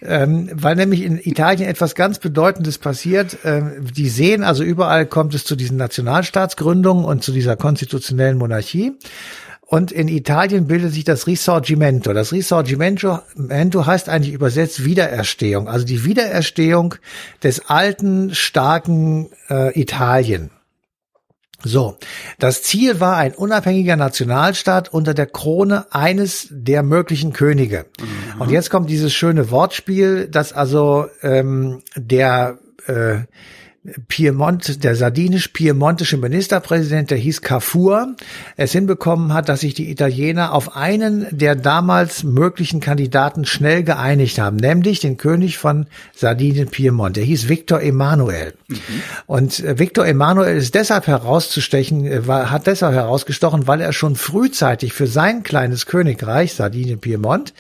ähm, 0.02 0.50
weil 0.54 0.76
nämlich 0.76 1.04
in 1.04 1.18
Italien 1.18 1.70
etwas 1.70 1.96
ganz 1.96 2.20
Bedeutendes 2.20 2.78
passiert. 2.78 3.38
Ähm, 3.44 3.88
die 3.94 4.10
sehen, 4.10 4.44
also 4.44 4.64
überall 4.64 5.06
kommt 5.06 5.34
es 5.34 5.46
zu 5.46 5.56
diesen 5.56 5.78
Nationalstaatsgründungen 5.78 7.06
und 7.06 7.24
zu 7.24 7.32
dieser 7.32 7.56
konstitutionellen 7.56 8.38
Monarchie. 8.38 8.94
Und 9.72 9.94
in 9.94 10.10
Italien 10.10 10.68
bildet 10.68 10.92
sich 10.92 11.06
das 11.06 11.28
Risorgimento. 11.28 12.12
Das 12.12 12.34
Risorgimento 12.34 13.22
heißt 13.86 14.10
eigentlich 14.10 14.34
übersetzt 14.34 14.84
Wiedererstehung, 14.84 15.70
also 15.70 15.86
die 15.86 16.04
Wiedererstehung 16.04 16.96
des 17.42 17.70
alten, 17.70 18.36
starken 18.36 19.30
äh, 19.50 19.80
Italien. 19.80 20.52
So, 21.64 21.98
das 22.38 22.64
Ziel 22.64 23.00
war 23.00 23.16
ein 23.16 23.34
unabhängiger 23.34 23.96
Nationalstaat 23.96 24.92
unter 24.94 25.14
der 25.14 25.28
Krone 25.28 25.86
eines 25.92 26.50
der 26.52 26.84
möglichen 26.84 27.32
Könige. 27.32 27.86
Mhm. 28.36 28.42
Und 28.42 28.52
jetzt 28.52 28.72
kommt 28.72 28.90
dieses 28.90 29.14
schöne 29.14 29.52
Wortspiel, 29.52 30.28
dass 30.28 30.52
also 30.52 31.08
ähm, 31.22 31.82
der 31.96 32.58
äh, 32.88 33.20
Piemont, 34.08 34.84
der 34.84 34.96
sardinisch-piemontische 34.96 36.18
Ministerpräsident, 36.18 37.10
der 37.10 37.18
hieß 37.18 37.42
Cafur, 37.42 38.16
es 38.56 38.74
hinbekommen 38.74 39.34
hat, 39.34 39.50
dass 39.50 39.62
sich 39.62 39.74
die 39.74 39.90
Italiener 39.90 40.54
auf 40.54 40.76
einen 40.76 41.26
der 41.32 41.56
damals 41.56 42.24
möglichen 42.24 42.80
Kandidaten 42.80 43.44
schnell 43.44 43.84
geeinigt 43.84 44.38
haben, 44.38 44.58
nämlich 44.58 45.00
den 45.00 45.18
König 45.18 45.58
von 45.58 45.88
Sardinien-Piemont. 46.16 47.16
Der 47.16 47.24
hieß 47.24 47.50
Victor 47.50 47.82
Emanuel. 47.82 48.54
Mhm. 48.68 48.78
Und 49.26 49.60
äh, 49.62 49.80
Victor 49.80 50.06
Emanuel 50.06 50.58
ist 50.58 50.76
deshalb 50.76 51.08
herauszustechen, 51.08 52.06
äh, 52.06 52.28
war, 52.28 52.52
hat 52.52 52.68
deshalb 52.68 52.94
herausgestochen, 52.94 53.66
weil 53.66 53.82
er 53.82 53.94
schon 53.94 54.16
frühzeitig 54.16 54.94
für 54.94 55.08
sein 55.08 55.42
kleines 55.42 55.88
Königreich, 55.88 56.54
Sardinien-Piemont, 56.54 57.56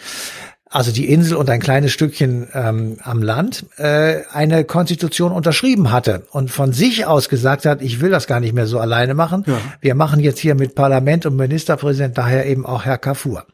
also 0.71 0.91
die 0.91 1.09
Insel 1.11 1.35
und 1.35 1.49
ein 1.49 1.59
kleines 1.59 1.91
Stückchen 1.91 2.47
ähm, 2.53 2.97
am 3.03 3.21
Land, 3.21 3.65
äh, 3.77 4.21
eine 4.31 4.63
Konstitution 4.63 5.33
unterschrieben 5.33 5.91
hatte 5.91 6.23
und 6.31 6.49
von 6.49 6.71
sich 6.71 7.05
aus 7.05 7.27
gesagt 7.27 7.65
hat, 7.65 7.81
ich 7.81 7.99
will 7.99 8.09
das 8.09 8.25
gar 8.25 8.39
nicht 8.39 8.53
mehr 8.53 8.67
so 8.67 8.79
alleine 8.79 9.13
machen. 9.13 9.43
Ja. 9.45 9.57
Wir 9.81 9.95
machen 9.95 10.21
jetzt 10.21 10.39
hier 10.39 10.55
mit 10.55 10.73
Parlament 10.73 11.25
und 11.25 11.35
Ministerpräsident 11.35 12.17
daher 12.17 12.45
eben 12.45 12.65
auch 12.65 12.85
Herr 12.85 12.97
Kafur. 12.97 13.45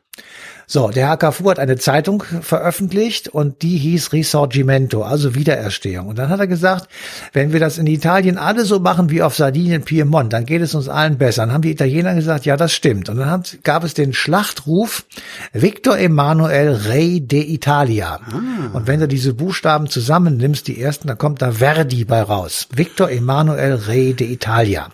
So, 0.70 0.90
der 0.90 1.16
Carrefour 1.16 1.52
hat 1.52 1.60
eine 1.60 1.78
Zeitung 1.78 2.22
veröffentlicht 2.42 3.30
und 3.30 3.62
die 3.62 3.78
hieß 3.78 4.12
Risorgimento, 4.12 5.02
also 5.02 5.34
Wiedererstehung. 5.34 6.08
Und 6.08 6.20
dann 6.20 6.28
hat 6.28 6.42
er 6.42 6.48
gesagt, 6.48 6.90
wenn 7.32 7.54
wir 7.54 7.62
das 7.62 7.78
in 7.78 7.88
Italien 7.88 8.38
alle 8.38 8.66
so 8.66 8.82
machen 8.82 9.10
wie 9.10 9.22
auf 9.22 9.34
Sardinien, 9.34 9.84
Piemont, 9.84 10.34
dann 10.34 10.46
geht 10.46 10.62
es 10.62 10.76
uns 10.76 10.90
allen 10.90 11.18
besser. 11.18 11.44
Dann 11.44 11.54
haben 11.54 11.62
die 11.62 11.72
Italiener 11.72 12.16
gesagt, 12.16 12.46
ja, 12.46 12.58
das 12.58 12.74
stimmt. 12.74 13.08
Und 13.08 13.16
dann 13.16 13.32
hat, 13.32 13.60
gab 13.64 13.86
es 13.86 13.94
den 13.94 14.12
Schlachtruf 14.12 15.06
Victor 15.54 15.98
Emanuel 15.98 16.74
Re 16.74 17.22
de 17.22 17.50
Italia. 17.50 18.20
Ah. 18.30 18.74
Und 18.74 18.88
wenn 18.88 19.00
du 19.00 19.08
diese 19.08 19.34
Buchstaben 19.34 19.88
zusammennimmst, 19.88 20.68
die 20.68 20.82
ersten, 20.82 21.08
dann 21.08 21.18
kommt 21.18 21.42
da 21.42 21.54
Verdi 21.54 22.04
bei 22.04 22.22
raus. 22.22 22.68
Victor 22.76 23.10
Emanuel 23.10 23.76
Re 23.76 24.14
de 24.14 24.30
Italia. 24.30 24.90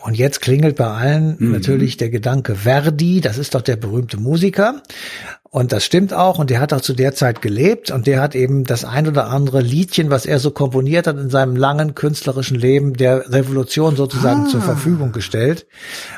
Und 0.00 0.16
jetzt 0.16 0.40
klingelt 0.40 0.76
bei 0.76 0.86
allen 0.86 1.36
mhm. 1.38 1.52
natürlich 1.52 1.96
der 1.96 2.10
Gedanke 2.10 2.54
Verdi, 2.54 3.20
das 3.20 3.38
ist 3.38 3.54
doch 3.54 3.62
der 3.62 3.76
berühmte 3.76 4.16
Musiker. 4.16 4.82
Und 5.50 5.72
das 5.72 5.84
stimmt 5.84 6.12
auch. 6.12 6.38
Und 6.38 6.50
der 6.50 6.60
hat 6.60 6.74
auch 6.74 6.82
zu 6.82 6.92
der 6.92 7.14
Zeit 7.14 7.40
gelebt. 7.40 7.90
Und 7.90 8.06
der 8.06 8.20
hat 8.20 8.34
eben 8.34 8.64
das 8.64 8.84
ein 8.84 9.08
oder 9.08 9.28
andere 9.28 9.62
Liedchen, 9.62 10.10
was 10.10 10.26
er 10.26 10.38
so 10.40 10.50
komponiert 10.50 11.06
hat 11.06 11.16
in 11.16 11.30
seinem 11.30 11.56
langen 11.56 11.94
künstlerischen 11.94 12.58
Leben, 12.58 12.94
der 12.94 13.32
Revolution 13.32 13.96
sozusagen 13.96 14.44
ah. 14.46 14.48
zur 14.48 14.60
Verfügung 14.60 15.12
gestellt. 15.12 15.66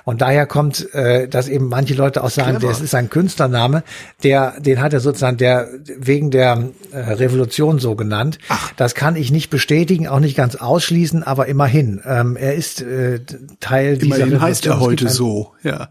Und 0.05 0.21
daher 0.21 0.47
kommt, 0.47 0.93
äh, 0.95 1.29
dass 1.29 1.49
eben 1.49 1.69
manche 1.69 1.95
Leute 1.95 2.25
auch 2.25 2.31
sagen, 2.31 2.59
das 2.61 2.81
ist 2.81 2.95
ein 2.95 3.09
Künstlername, 3.09 3.85
der, 4.25 4.61
den 4.61 4.81
hat 4.81 4.93
er 4.93 5.01
sozusagen 5.01 5.37
der 5.37 5.69
wegen 5.97 6.33
der 6.33 6.71
äh, 6.91 6.99
Revolution 6.99 7.79
so 7.79 7.95
genannt. 7.95 8.39
Ach. 8.49 8.73
Das 8.77 8.97
kann 8.97 9.15
ich 9.15 9.31
nicht 9.31 9.49
bestätigen, 9.51 10.09
auch 10.09 10.21
nicht 10.21 10.37
ganz 10.37 10.57
ausschließen, 10.57 11.23
aber 11.23 11.47
immerhin. 11.47 12.01
Ähm, 12.05 12.37
er 12.37 12.57
ist 12.57 12.83
äh, 12.83 13.21
Teil 13.61 13.95
immerhin 13.95 14.01
dieser 14.01 14.17
Revolution. 14.17 14.43
heißt 14.43 14.67
er 14.67 14.81
heute 14.81 15.09
so, 15.09 15.53
ja. 15.63 15.91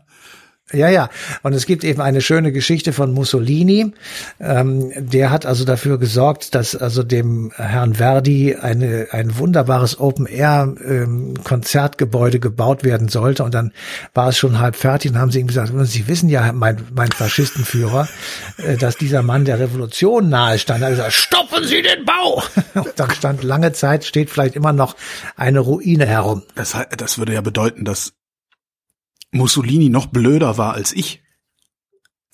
Ja, 0.71 0.89
ja. 0.89 1.09
Und 1.41 1.53
es 1.53 1.65
gibt 1.65 1.83
eben 1.83 1.99
eine 1.99 2.21
schöne 2.21 2.51
Geschichte 2.51 2.93
von 2.93 3.11
Mussolini. 3.11 3.91
Ähm, 4.39 4.91
der 4.95 5.31
hat 5.31 5.47
also 5.47 5.65
dafür 5.65 5.97
gesorgt, 5.97 6.53
dass 6.53 6.75
also 6.75 7.01
dem 7.01 7.51
Herrn 7.55 7.95
Verdi 7.95 8.55
eine, 8.55 9.07
ein 9.09 9.39
wunderbares 9.39 9.99
Open-Air-Konzertgebäude 9.99 12.37
ähm, 12.37 12.41
gebaut 12.41 12.83
werden 12.83 13.09
sollte. 13.09 13.43
Und 13.43 13.55
dann 13.55 13.71
war 14.13 14.29
es 14.29 14.37
schon 14.37 14.59
halb 14.59 14.75
fertig 14.75 15.09
und 15.11 15.17
haben 15.17 15.31
sie 15.31 15.39
ihm 15.39 15.47
gesagt, 15.47 15.73
Sie 15.85 16.07
wissen 16.07 16.29
ja, 16.29 16.53
mein, 16.53 16.85
mein 16.93 17.11
Faschistenführer, 17.11 18.07
äh, 18.57 18.77
dass 18.77 18.95
dieser 18.95 19.23
Mann 19.23 19.45
der 19.45 19.57
Revolution 19.59 20.29
nahe 20.29 20.59
stand. 20.59 20.81
Er 20.81 20.87
hat 20.87 20.93
gesagt, 20.93 21.13
stoppen 21.13 21.65
Sie 21.65 21.81
den 21.81 22.05
Bau! 22.05 22.43
Und 22.75 22.91
da 22.95 23.09
stand 23.09 23.43
lange 23.43 23.73
Zeit, 23.73 24.05
steht 24.05 24.29
vielleicht 24.29 24.55
immer 24.55 24.73
noch 24.73 24.95
eine 25.35 25.59
Ruine 25.59 26.05
herum. 26.05 26.43
Das, 26.53 26.77
das 26.95 27.17
würde 27.17 27.33
ja 27.33 27.41
bedeuten, 27.41 27.85
dass 27.85 28.13
Mussolini 29.31 29.89
noch 29.89 30.07
blöder 30.07 30.57
war 30.57 30.73
als 30.73 30.93
ich. 30.93 31.21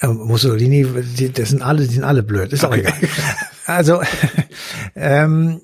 Mussolini, 0.01 0.86
die, 1.17 1.31
das 1.31 1.49
sind 1.49 1.62
alle, 1.62 1.88
die 1.88 1.93
sind 1.93 2.03
alle 2.03 2.23
blöd, 2.23 2.51
ist 2.51 2.63
okay. 2.63 2.88
auch 2.88 2.97
egal. 2.97 3.10
Also, 3.67 3.99
ähm, 4.95 5.62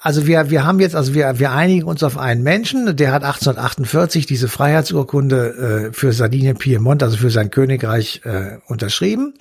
also 0.00 0.26
wir, 0.26 0.50
wir 0.50 0.64
haben 0.64 0.78
jetzt, 0.78 0.94
also 0.94 1.14
wir, 1.14 1.38
wir 1.38 1.50
einigen 1.50 1.84
uns 1.86 2.02
auf 2.04 2.16
einen 2.16 2.42
Menschen, 2.42 2.96
der 2.96 3.12
hat 3.12 3.24
1848 3.24 4.24
diese 4.26 4.46
Freiheitsurkunde 4.46 5.88
äh, 5.90 5.92
für 5.92 6.12
Sardinien 6.12 6.56
Piemont, 6.56 7.02
also 7.02 7.16
für 7.16 7.30
sein 7.30 7.50
Königreich 7.50 8.20
äh, 8.24 8.58
unterschrieben. 8.66 9.34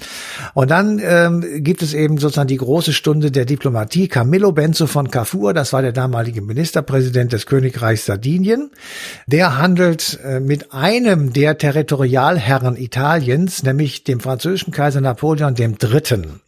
Und 0.56 0.72
dann 0.72 1.00
ähm, 1.04 1.46
gibt 1.63 1.84
es 1.84 1.93
eben 1.93 2.17
sozusagen 2.17 2.48
die 2.48 2.58
große 2.58 2.93
Stunde 2.93 3.30
der 3.30 3.46
Diplomatie. 3.46 4.08
Camillo 4.08 4.52
Benzo 4.52 4.88
von 4.88 5.12
Cafur, 5.12 5.54
das 5.54 5.72
war 5.72 5.84
der 5.84 5.91
damalige 5.91 6.41
Ministerpräsident 6.41 7.32
des 7.32 7.46
Königreichs 7.46 8.06
Sardinien, 8.06 8.72
der 9.28 9.60
handelt 9.60 10.19
äh, 10.24 10.39
mit 10.39 10.74
einem 10.74 11.32
der 11.34 11.60
Territorialherren 11.60 12.76
Italiens, 12.76 13.62
nämlich 13.62 14.04
dem 14.04 14.19
französischen 14.19 14.72
Kaiser 14.72 15.02
Napoleon 15.02 15.54
Dritten. 15.54 16.41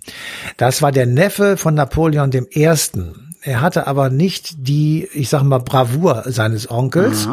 Das 0.57 0.81
war 0.81 0.91
der 0.91 1.05
Neffe 1.05 1.55
von 1.57 1.75
Napoleon 1.75 2.31
Ersten. 2.51 3.24
Er 3.45 3.61
hatte 3.61 3.87
aber 3.87 4.09
nicht 4.09 4.67
die, 4.67 5.07
ich 5.13 5.29
sag 5.29 5.43
mal, 5.43 5.59
Bravour 5.59 6.23
seines 6.25 6.69
Onkels, 6.69 7.27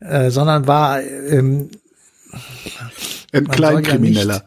äh, 0.00 0.30
sondern 0.30 0.66
war 0.66 1.02
ähm, 1.02 1.70
ein 3.32 3.48
Kleinkrimineller. 3.48 4.34
Ja 4.34 4.42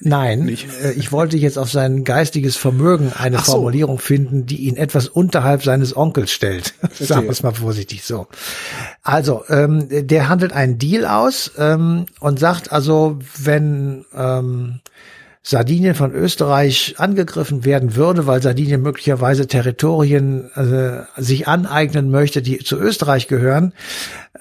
Nein, 0.00 0.44
nicht. 0.44 0.68
Äh, 0.82 0.92
ich 0.92 1.10
wollte 1.10 1.36
jetzt 1.36 1.58
auf 1.58 1.70
sein 1.70 2.04
geistiges 2.04 2.56
Vermögen 2.56 3.12
eine 3.12 3.38
so. 3.38 3.52
Formulierung 3.52 3.98
finden, 3.98 4.46
die 4.46 4.68
ihn 4.68 4.76
etwas 4.76 5.08
unterhalb 5.08 5.64
seines 5.64 5.96
Onkels 5.96 6.30
stellt. 6.30 6.74
Sagen 6.98 7.24
wir 7.24 7.30
es 7.30 7.42
mal 7.42 7.54
vorsichtig 7.54 8.04
so. 8.04 8.28
Also, 9.02 9.42
ähm, 9.48 9.88
der 9.90 10.28
handelt 10.28 10.52
einen 10.52 10.78
Deal 10.78 11.04
aus 11.04 11.50
ähm, 11.58 12.06
und 12.20 12.38
sagt 12.38 12.70
also, 12.70 13.18
wenn 13.38 14.04
ähm, 14.14 14.80
Sardinien 15.50 15.94
von 15.94 16.12
Österreich 16.12 16.96
angegriffen 16.98 17.64
werden 17.64 17.96
würde, 17.96 18.26
weil 18.26 18.42
Sardinien 18.42 18.82
möglicherweise 18.82 19.46
Territorien 19.46 20.50
äh, 20.54 21.04
sich 21.16 21.48
aneignen 21.48 22.10
möchte, 22.10 22.42
die 22.42 22.58
zu 22.58 22.76
Österreich 22.76 23.28
gehören, 23.28 23.72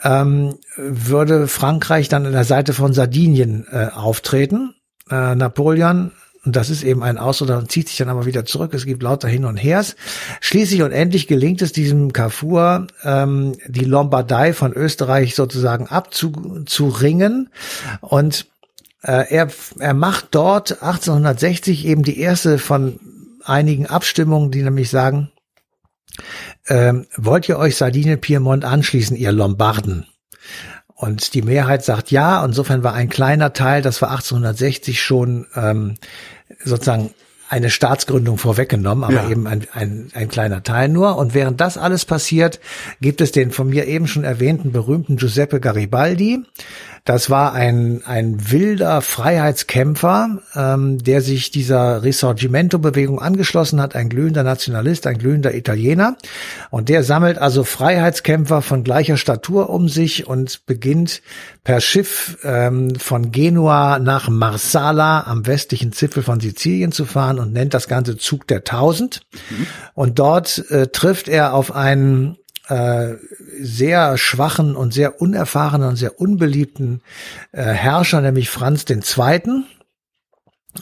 ähm, 0.03 0.55
würde 0.75 1.47
Frankreich 1.47 2.09
dann 2.09 2.25
an 2.25 2.33
der 2.33 2.43
Seite 2.43 2.73
von 2.73 2.91
Sardinien 2.91 3.65
äh, 3.71 3.87
auftreten. 3.95 4.75
Äh, 5.09 5.35
Napoleon 5.35 6.11
und 6.43 6.57
das 6.57 6.69
ist 6.69 6.83
eben 6.83 7.03
ein 7.03 7.17
Ausruder 7.17 7.57
und 7.57 7.71
zieht 7.71 7.87
sich 7.87 7.97
dann 7.97 8.09
aber 8.09 8.25
wieder 8.25 8.43
zurück. 8.43 8.73
Es 8.73 8.85
gibt 8.85 9.01
lauter 9.01 9.29
Hin 9.29 9.45
und 9.45 9.55
Hers. 9.55 9.95
Schließlich 10.41 10.81
und 10.81 10.91
endlich 10.91 11.27
gelingt 11.27 11.61
es 11.61 11.71
diesem 11.71 12.11
Carrefour, 12.11 12.87
ähm, 13.05 13.53
die 13.65 13.85
Lombardei 13.85 14.51
von 14.51 14.73
Österreich 14.73 15.35
sozusagen 15.35 15.87
abzuringen. 15.87 17.49
Und 18.01 18.47
er, 19.01 19.49
er 19.79 19.93
macht 19.93 20.27
dort 20.31 20.83
1860 20.83 21.85
eben 21.85 22.03
die 22.03 22.19
erste 22.19 22.57
von 22.57 22.99
einigen 23.43 23.85
Abstimmungen, 23.85 24.51
die 24.51 24.63
nämlich 24.63 24.89
sagen, 24.89 25.31
ähm, 26.67 27.05
wollt 27.15 27.47
ihr 27.47 27.57
euch 27.57 27.75
Sardinien 27.75 28.19
Piemont 28.19 28.65
anschließen, 28.65 29.15
ihr 29.15 29.31
Lombarden? 29.31 30.07
Und 30.97 31.35
die 31.35 31.43
Mehrheit 31.43 31.85
sagt 31.85 32.09
ja. 32.09 32.43
Insofern 32.43 32.83
war 32.83 32.93
ein 32.93 33.09
kleiner 33.09 33.53
Teil, 33.53 33.83
das 33.83 34.01
war 34.01 34.09
1860 34.09 35.01
schon 35.01 35.45
ähm, 35.55 35.95
sozusagen 36.63 37.13
eine 37.49 37.69
Staatsgründung 37.69 38.37
vorweggenommen, 38.37 39.03
aber 39.03 39.13
ja. 39.13 39.29
eben 39.29 39.47
ein, 39.47 39.67
ein, 39.71 40.09
ein 40.13 40.27
kleiner 40.27 40.63
Teil 40.63 40.89
nur. 40.89 41.17
Und 41.17 41.33
während 41.33 41.61
das 41.61 41.77
alles 41.77 42.03
passiert, 42.03 42.59
gibt 42.99 43.21
es 43.21 43.31
den 43.31 43.51
von 43.51 43.69
mir 43.69 43.85
eben 43.85 44.07
schon 44.07 44.23
erwähnten 44.23 44.71
berühmten 44.71 45.17
Giuseppe 45.17 45.59
Garibaldi, 45.59 46.43
das 47.07 47.29
war 47.29 47.53
ein, 47.53 48.01
ein 48.05 48.51
wilder 48.51 48.99
Freiheitskämpfer, 48.99 50.39
ähm, 50.53 50.97
der 51.01 51.21
sich 51.21 51.51
dieser 51.51 52.03
Risorgimento-Bewegung 52.03 53.21
angeschlossen 53.21 53.79
hat, 53.79 53.95
ein 53.95 54.09
glühender 54.09 54.43
Nationalist, 54.43 55.07
ein 55.07 55.17
glühender 55.17 55.55
Italiener. 55.55 56.17
Und 56.69 56.89
der 56.89 57.03
sammelt 57.03 57.37
also 57.37 57.63
Freiheitskämpfer 57.63 58.61
von 58.61 58.83
gleicher 58.83 59.15
Statur 59.15 59.69
um 59.69 59.87
sich 59.87 60.27
und 60.27 60.65
beginnt 60.65 61.21
per 61.63 61.79
Schiff 61.79 62.39
ähm, 62.43 62.95
von 62.95 63.31
Genua 63.31 63.99
nach 63.99 64.27
Marsala 64.27 65.21
am 65.27 65.47
westlichen 65.47 65.93
Zipfel 65.93 66.23
von 66.23 66.41
Sizilien 66.41 66.91
zu 66.91 67.05
fahren 67.05 67.39
und 67.39 67.53
nennt 67.53 67.73
das 67.73 67.87
Ganze 67.87 68.17
Zug 68.17 68.47
der 68.47 68.65
Tausend. 68.65 69.21
Mhm. 69.49 69.67
Und 69.93 70.19
dort 70.19 70.69
äh, 70.71 70.87
trifft 70.87 71.29
er 71.29 71.53
auf 71.53 71.73
einen 71.73 72.35
äh, 72.67 73.15
sehr 73.59 74.17
schwachen 74.17 74.75
und 74.75 74.93
sehr 74.93 75.21
unerfahrenen 75.21 75.89
und 75.89 75.95
sehr 75.95 76.19
unbeliebten 76.19 77.01
äh, 77.51 77.63
Herrscher, 77.63 78.21
nämlich 78.21 78.49
Franz 78.49 78.85
den 78.85 79.01
Zweiten. 79.01 79.65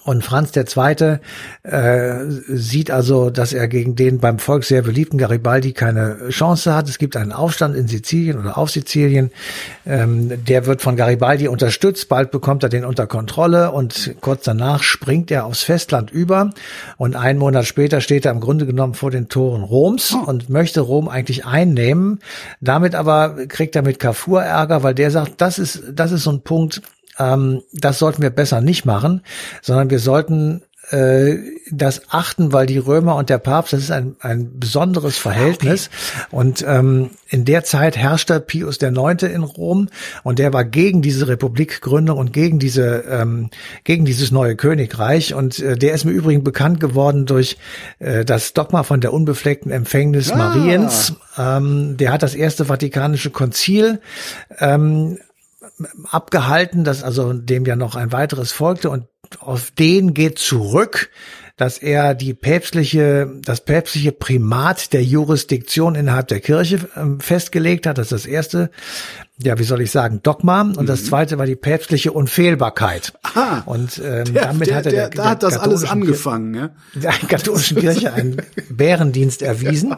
Und 0.04 0.24
Franz 0.24 0.52
der 0.52 0.66
Zweite 0.66 1.20
äh, 1.64 2.26
sieht 2.28 2.92
also, 2.92 3.30
dass 3.30 3.54
er 3.54 3.68
gegen 3.68 3.96
den 3.96 4.20
beim 4.20 4.40
Volk 4.40 4.64
sehr 4.64 4.82
beliebten 4.82 5.18
Garibaldi 5.18 5.74
keine 5.74 6.30
Chance 6.30 6.76
hat. 6.76 6.90
Es 6.90 6.98
gibt 6.98 7.16
einen 7.18 7.32
Aufstand 7.32 7.76
in 7.76 7.88
Sizilien 7.88 8.40
oder 8.40 8.58
auf 8.58 8.70
Sizilien. 8.72 9.32
Ähm, 9.86 10.44
der 10.46 10.66
wird 10.66 10.82
von 10.82 10.96
Garibaldi 10.96 11.48
unterstützt. 11.48 12.10
Bald 12.10 12.32
bekommt 12.32 12.64
er 12.64 12.70
den 12.70 12.86
unter 12.86 13.08
Kontrolle 13.08 13.72
und 13.72 14.16
kurz 14.22 14.44
danach 14.44 14.84
springt 14.84 15.32
er 15.32 15.46
aufs 15.46 15.64
Festland 15.64 16.12
über. 16.12 16.52
Und 16.98 17.16
einen 17.16 17.40
Monat 17.40 17.66
später 17.66 18.02
steht 18.02 18.26
er 18.26 18.32
im 18.32 18.40
Grunde 18.40 18.66
genommen 18.66 18.94
vor 18.94 19.12
den 19.12 19.30
Toren 19.30 19.64
Roms 19.64 20.16
und 20.26 20.50
möchte 20.50 20.82
Rom 20.82 21.08
eigentlich 21.08 21.46
einnehmen. 21.46 22.20
Damit 22.62 22.96
aber 22.96 23.36
kriegt 23.48 23.76
er 23.76 23.82
mit 23.82 24.00
Carrefour 24.00 24.44
Ärger, 24.44 24.84
weil 24.84 24.96
der 24.96 25.12
sagt, 25.12 25.42
das 25.42 25.60
ist, 25.60 25.84
das 25.94 26.12
ist 26.12 26.24
so 26.24 26.32
ein 26.32 26.42
Punkt, 26.42 26.82
ähm, 27.20 27.62
das 27.74 28.00
sollten 28.00 28.22
wir 28.22 28.30
besser 28.30 28.62
nicht 28.62 28.86
machen, 28.86 29.22
sondern 29.62 29.90
wir 29.90 30.00
sollten 30.00 30.62
äh, 30.92 31.38
das 31.72 32.04
achten, 32.10 32.54
weil 32.54 32.68
die 32.68 32.78
Römer 32.78 33.16
und 33.16 33.30
der 33.30 33.40
Papst, 33.40 33.74
das 33.74 33.82
ist 33.82 33.92
ein, 33.92 34.16
ein 34.20 34.60
besonderes 34.60 35.18
Verhältnis. 35.18 35.90
Okay. 36.28 36.36
Und 36.36 36.66
ähm, 36.68 37.10
in 37.28 37.44
der 37.44 37.64
Zeit 37.64 37.98
herrschte 37.98 38.40
Pius 38.40 38.80
IX. 38.82 39.24
in 39.24 39.44
Rom 39.44 39.90
und 40.24 40.38
der 40.38 40.54
war 40.54 40.64
gegen 40.64 41.02
diese 41.02 41.28
Republikgründung 41.28 42.20
und 42.20 42.34
gegen 42.34 42.60
diese 42.60 43.04
ähm, 43.10 43.50
gegen 43.84 44.06
dieses 44.06 44.30
neue 44.30 44.56
Königreich. 44.56 45.34
Und 45.34 45.60
äh, 45.60 45.76
der 45.76 45.94
ist 45.94 46.06
mir 46.06 46.12
übrigens 46.12 46.44
bekannt 46.44 46.80
geworden 46.80 47.26
durch 47.26 47.58
äh, 47.98 48.24
das 48.24 48.54
Dogma 48.54 48.84
von 48.84 49.02
der 49.02 49.12
unbefleckten 49.12 49.72
Empfängnis 49.72 50.32
ah. 50.32 50.38
Mariens. 50.38 51.14
Ähm, 51.38 51.98
der 51.98 52.12
hat 52.12 52.22
das 52.22 52.36
erste 52.36 52.66
Vatikanische 52.66 53.32
Konzil 53.32 54.02
ähm, 54.60 55.18
abgehalten, 56.10 56.84
dass 56.84 57.04
also 57.04 57.34
dem 57.34 57.66
ja 57.66 57.76
noch 57.76 57.96
ein 57.96 58.12
weiteres 58.12 58.52
folgte 58.52 58.90
und 58.90 59.08
auf 59.40 59.72
den 59.72 60.14
geht 60.14 60.40
zurück, 60.40 61.10
dass 61.58 61.78
er 61.78 62.16
die 62.16 62.34
päpstliche, 62.34 63.32
das 63.42 63.62
päpstliche 63.62 64.12
Primat 64.12 64.92
der 64.92 65.04
Jurisdiktion 65.04 65.96
innerhalb 65.96 66.28
der 66.28 66.42
Kirche 66.42 66.76
äh, 66.96 67.22
festgelegt 67.24 67.88
hat. 67.88 67.98
Das 67.98 68.08
ist 68.08 68.12
das 68.12 68.26
erste, 68.26 68.72
ja, 69.42 69.58
wie 69.58 69.64
soll 69.64 69.80
ich 69.80 69.90
sagen, 69.90 70.20
Dogma. 70.22 70.62
Und 70.62 70.82
mhm. 70.82 70.86
das 70.86 71.06
zweite 71.06 71.38
war 71.38 71.46
die 71.46 71.56
päpstliche 71.56 72.12
Unfehlbarkeit. 72.12 73.14
Aha. 73.24 73.64
Und 73.66 74.02
ähm, 74.04 74.34
der, 74.34 74.48
damit 74.48 74.68
der, 74.68 74.76
hat 74.76 74.86
er 74.86 74.92
der, 74.92 75.10
der, 75.10 75.24
da 75.24 75.30
hat 75.30 75.44
das 75.44 75.58
alles 75.58 75.86
angefangen, 75.86 76.54
ja? 76.54 76.70
Der 76.94 77.12
katholischen 77.12 77.78
Kirche 77.80 78.12
einen 78.12 78.42
Bärendienst 78.70 79.42
erwiesen. 79.42 79.96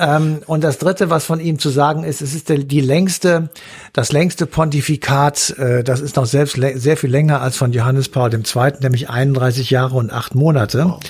Ähm, 0.00 0.40
und 0.46 0.64
das 0.64 0.78
Dritte, 0.78 1.10
was 1.10 1.24
von 1.24 1.40
ihm 1.40 1.58
zu 1.58 1.68
sagen 1.68 2.04
ist, 2.04 2.22
es 2.22 2.34
ist 2.34 2.48
der, 2.48 2.58
die 2.58 2.80
längste, 2.80 3.50
das 3.92 4.12
längste 4.12 4.46
Pontifikat, 4.46 5.50
äh, 5.58 5.84
das 5.84 6.00
ist 6.00 6.16
noch 6.16 6.26
selbst 6.26 6.58
sehr 6.74 6.96
viel 6.96 7.10
länger 7.10 7.40
als 7.42 7.56
von 7.56 7.72
Johannes 7.72 8.08
Paul 8.08 8.32
II., 8.32 8.72
nämlich 8.80 9.10
31 9.10 9.70
Jahre 9.70 9.96
und 9.96 10.12
acht 10.12 10.34
Monate. 10.34 10.86
Wow. 10.86 11.00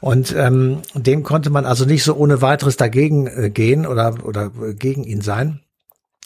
Und 0.00 0.34
ähm, 0.36 0.78
dem 0.94 1.22
konnte 1.22 1.50
man 1.50 1.66
also 1.66 1.84
nicht 1.84 2.04
so 2.04 2.14
ohne 2.14 2.40
weiteres 2.40 2.76
dagegen 2.76 3.26
äh, 3.26 3.50
gehen 3.50 3.86
oder, 3.86 4.14
oder 4.24 4.50
gegen 4.50 5.04
ihn 5.04 5.20
sein. 5.20 5.60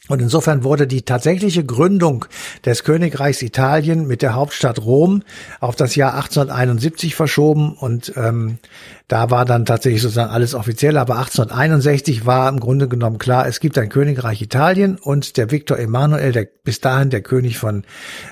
Und 0.09 0.21
insofern 0.21 0.65
wurde 0.65 0.89
die 0.89 1.03
tatsächliche 1.03 1.65
Gründung 1.65 2.25
des 2.65 2.83
Königreichs 2.83 3.41
Italien 3.41 4.09
mit 4.09 4.21
der 4.21 4.35
Hauptstadt 4.35 4.81
Rom 4.81 5.23
auf 5.61 5.77
das 5.77 5.95
Jahr 5.95 6.15
1871 6.15 7.15
verschoben 7.15 7.75
und 7.75 8.13
ähm, 8.17 8.59
da 9.07 9.31
war 9.31 9.45
dann 9.45 9.65
tatsächlich 9.65 10.03
sozusagen 10.03 10.33
alles 10.33 10.55
offiziell. 10.55 10.97
Aber 10.97 11.19
1861 11.19 12.27
war 12.27 12.49
im 12.49 12.59
Grunde 12.59 12.89
genommen 12.89 13.19
klar, 13.19 13.47
es 13.47 13.61
gibt 13.61 13.79
ein 13.79 13.91
Königreich 13.91 14.43
Italien 14.43 14.97
und 14.97 15.37
der 15.37 15.53
Viktor 15.53 15.79
Emanuel, 15.79 16.33
der 16.33 16.49
bis 16.65 16.81
dahin 16.81 17.11
der 17.11 17.21
König 17.21 17.59
von 17.59 17.85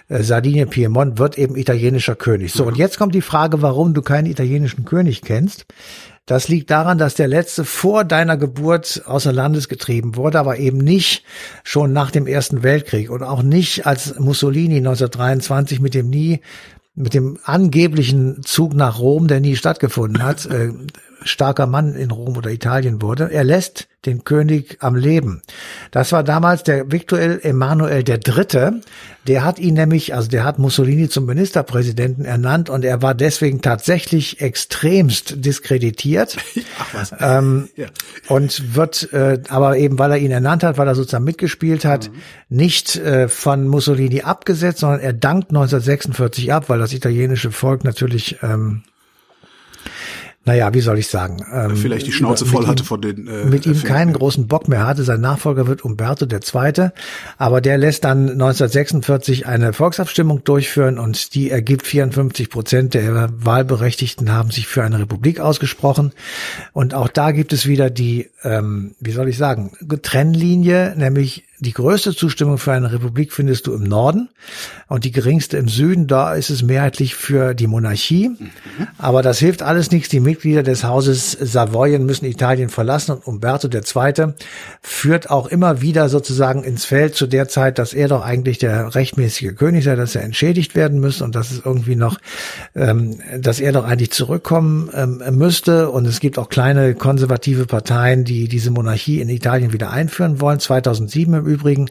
äh, 0.09 0.25
Sardinien 0.25 0.71
Piemont, 0.71 1.19
wird 1.19 1.39
eben 1.39 1.55
italienischer 1.55 2.17
König. 2.17 2.53
So 2.53 2.65
und 2.65 2.79
jetzt 2.79 2.99
kommt 2.99 3.15
die 3.15 3.21
Frage, 3.21 3.63
warum 3.63 3.95
du 3.95 4.03
keinen 4.03 4.27
italienischen 4.27 4.85
König 4.85 5.23
kennst. 5.23 5.67
Das 6.31 6.47
liegt 6.47 6.71
daran, 6.71 6.97
dass 6.97 7.17
der 7.17 7.27
letzte 7.27 7.65
vor 7.65 8.05
deiner 8.05 8.37
Geburt 8.37 9.03
außer 9.05 9.33
Landes 9.33 9.69
getrieben 9.69 10.15
wurde, 10.15 10.39
aber 10.39 10.59
eben 10.59 10.79
nicht 10.79 11.25
schon 11.65 11.93
nach 11.93 12.13
dem 12.13 12.29
Ersten 12.29 12.63
Weltkrieg 12.63 13.11
und 13.11 13.25
auch 13.25 13.43
nicht 13.43 13.85
als 13.85 14.17
Mussolini 14.17 14.77
1923 14.77 15.81
mit 15.81 15.93
dem 15.93 16.09
nie 16.09 16.39
mit 16.95 17.15
dem 17.15 17.41
angeblichen 17.43 18.45
Zug 18.45 18.75
nach 18.75 19.01
Rom, 19.01 19.27
der 19.27 19.41
nie 19.41 19.57
stattgefunden 19.57 20.23
hat, 20.23 20.47
äh, 20.47 20.71
starker 21.25 21.67
Mann 21.67 21.97
in 21.97 22.13
Rom 22.13 22.37
oder 22.37 22.53
Italien 22.53 23.03
wurde. 23.03 23.33
Er 23.33 23.43
lässt 23.43 23.89
den 24.07 24.25
König 24.25 24.79
am 24.81 24.97
Leben. 24.97 25.43
Das 25.91 26.13
war 26.13 26.25
damals 26.25 26.63
der 26.63 26.91
Victor 26.91 27.19
Emanuel 27.19 28.03
III. 28.09 28.81
Der 29.27 29.45
hat 29.45 29.59
ihn 29.59 29.75
nämlich, 29.75 30.15
also 30.15 30.31
der 30.31 30.45
hat 30.45 30.59
Mussolini 30.59 31.11
zum 31.11 31.27
Ministerpräsidenten 31.27 32.25
ernannt 32.25 32.71
und 32.71 32.85
er 32.85 33.03
war 33.03 33.15
deswegen 33.15 33.61
tatsächlich 33.61 34.41
extremst 34.41 35.45
diskreditiert. 35.45 36.39
Ach 36.79 36.95
was. 36.95 37.15
Ähm, 37.21 37.69
ja. 37.77 37.89
Und 38.29 38.75
wird, 38.75 39.13
äh, 39.13 39.43
aber 39.49 39.77
eben 39.77 39.99
weil 39.99 40.13
er 40.13 40.19
ihn 40.19 40.31
ernannt 40.31 40.63
hat, 40.65 40.79
weil 40.79 40.89
er 40.89 40.95
sozusagen 40.95 41.25
mitgespielt 41.25 41.85
hat, 41.85 42.09
mhm. 42.09 42.57
nicht 42.57 42.97
äh, 42.97 43.29
von 43.29 43.69
Mussolini 43.69 44.23
abgesetzt, 44.23 44.79
sondern 44.79 45.01
er 45.01 45.13
dankt 45.13 45.51
1946 45.51 46.53
ab, 46.55 46.71
weil 46.71 46.79
das 46.79 46.95
italienische 46.95 47.53
Volk 47.53 47.85
natürlich 47.85 48.39
ähm, 48.43 48.83
naja, 50.47 50.73
wie 50.73 50.81
soll 50.81 50.99
ich 50.99 51.09
sagen? 51.09 51.45
Ähm, 51.53 51.77
Vielleicht 51.77 52.07
die 52.07 52.13
Schnauze 52.13 52.47
voll 52.47 52.67
hatte 52.67 52.83
von 52.83 53.03
den. 53.03 53.29
Äh, 53.29 53.45
mit 53.45 53.67
ihm 53.67 53.83
keinen 53.83 54.15
großen 54.15 54.49
Bock 54.49 54.69
mehr 54.69 54.87
hatte. 54.87 55.05
Sein 55.05 55.21
Nachfolger 55.21 55.67
wird 55.67 55.85
Umberto 55.85 56.25
II. 56.25 56.91
Aber 57.37 57.61
der 57.61 57.77
lässt 57.77 58.05
dann 58.05 58.31
1946 58.31 59.47
eine 59.47 59.75
Volksabstimmung 59.75 60.43
durchführen 60.43 60.99
und 60.99 61.35
die 61.35 61.51
ergibt 61.51 61.87
54 61.87 62.49
Prozent 62.49 62.95
der 62.95 63.29
Wahlberechtigten 63.37 64.33
haben 64.33 64.51
sich 64.51 64.67
für 64.67 64.83
eine 64.83 64.99
Republik 64.99 65.41
ausgesprochen. 65.41 66.13
Und 66.73 66.95
auch 66.95 67.09
da 67.09 67.33
gibt 67.33 67.53
es 67.53 67.67
wieder 67.67 67.91
die, 67.91 68.31
ähm, 68.43 68.95
wie 68.99 69.13
soll 69.13 69.29
ich 69.29 69.37
sagen, 69.37 69.73
Trennlinie, 70.03 70.95
nämlich 70.97 71.45
die 71.61 71.75
größte 71.75 72.17
Zustimmung 72.17 72.57
für 72.57 72.73
eine 72.73 72.91
Republik 72.91 73.35
findest 73.35 73.67
du 73.67 73.75
im 73.75 73.85
Norden 73.85 74.31
und 74.89 75.05
die 75.05 75.13
geringste 75.13 75.59
im 75.59 75.69
Süden. 75.69 76.07
Da 76.07 76.35
ist 76.35 76.49
es 76.49 76.63
mehrheitlich 76.63 77.15
für 77.15 77.53
die 77.53 77.67
Monarchie. 77.67 78.31
Mhm. 78.31 78.49
Aber 78.97 79.21
das 79.21 79.39
hilft 79.39 79.61
alles 79.63 79.91
nichts. 79.91 80.09
Die 80.09 80.21
Mitglieder 80.31 80.63
des 80.63 80.85
Hauses 80.85 81.33
Savoyen 81.33 82.07
müssen 82.07 82.25
Italien 82.25 82.69
verlassen 82.69 83.13
und 83.13 83.27
Umberto 83.27 83.69
II. 83.69 84.35
führt 84.81 85.29
auch 85.29 85.49
immer 85.49 85.81
wieder 85.81 86.09
sozusagen 86.09 86.63
ins 86.63 86.85
Feld 86.85 87.17
zu 87.17 87.27
der 87.27 87.49
Zeit, 87.49 87.81
dass 87.81 87.93
er 87.93 88.07
doch 88.07 88.25
eigentlich 88.25 88.59
der 88.59 88.95
rechtmäßige 88.95 89.57
König 89.57 89.83
sei, 89.85 89.97
dass 89.97 90.15
er 90.15 90.23
entschädigt 90.23 90.77
werden 90.77 91.01
müsste 91.01 91.25
und 91.25 91.35
dass 91.35 91.51
es 91.51 91.63
irgendwie 91.65 91.97
noch, 91.97 92.19
ähm, 92.77 93.19
dass 93.41 93.59
er 93.59 93.73
doch 93.73 93.85
eigentlich 93.85 94.13
zurückkommen 94.13 94.89
ähm, 94.95 95.21
müsste. 95.37 95.91
Und 95.91 96.07
es 96.07 96.21
gibt 96.21 96.39
auch 96.39 96.49
kleine 96.49 96.95
konservative 96.95 97.67
Parteien, 97.67 98.25
die 98.25 98.47
diese 98.47 98.71
Monarchie 98.71 99.21
in 99.21 99.29
Italien 99.29 99.73
wieder 99.73 99.91
einführen 99.91 100.41
wollen. 100.41 100.61
2007 100.61 101.35
im 101.35 101.47
Übrigen 101.47 101.91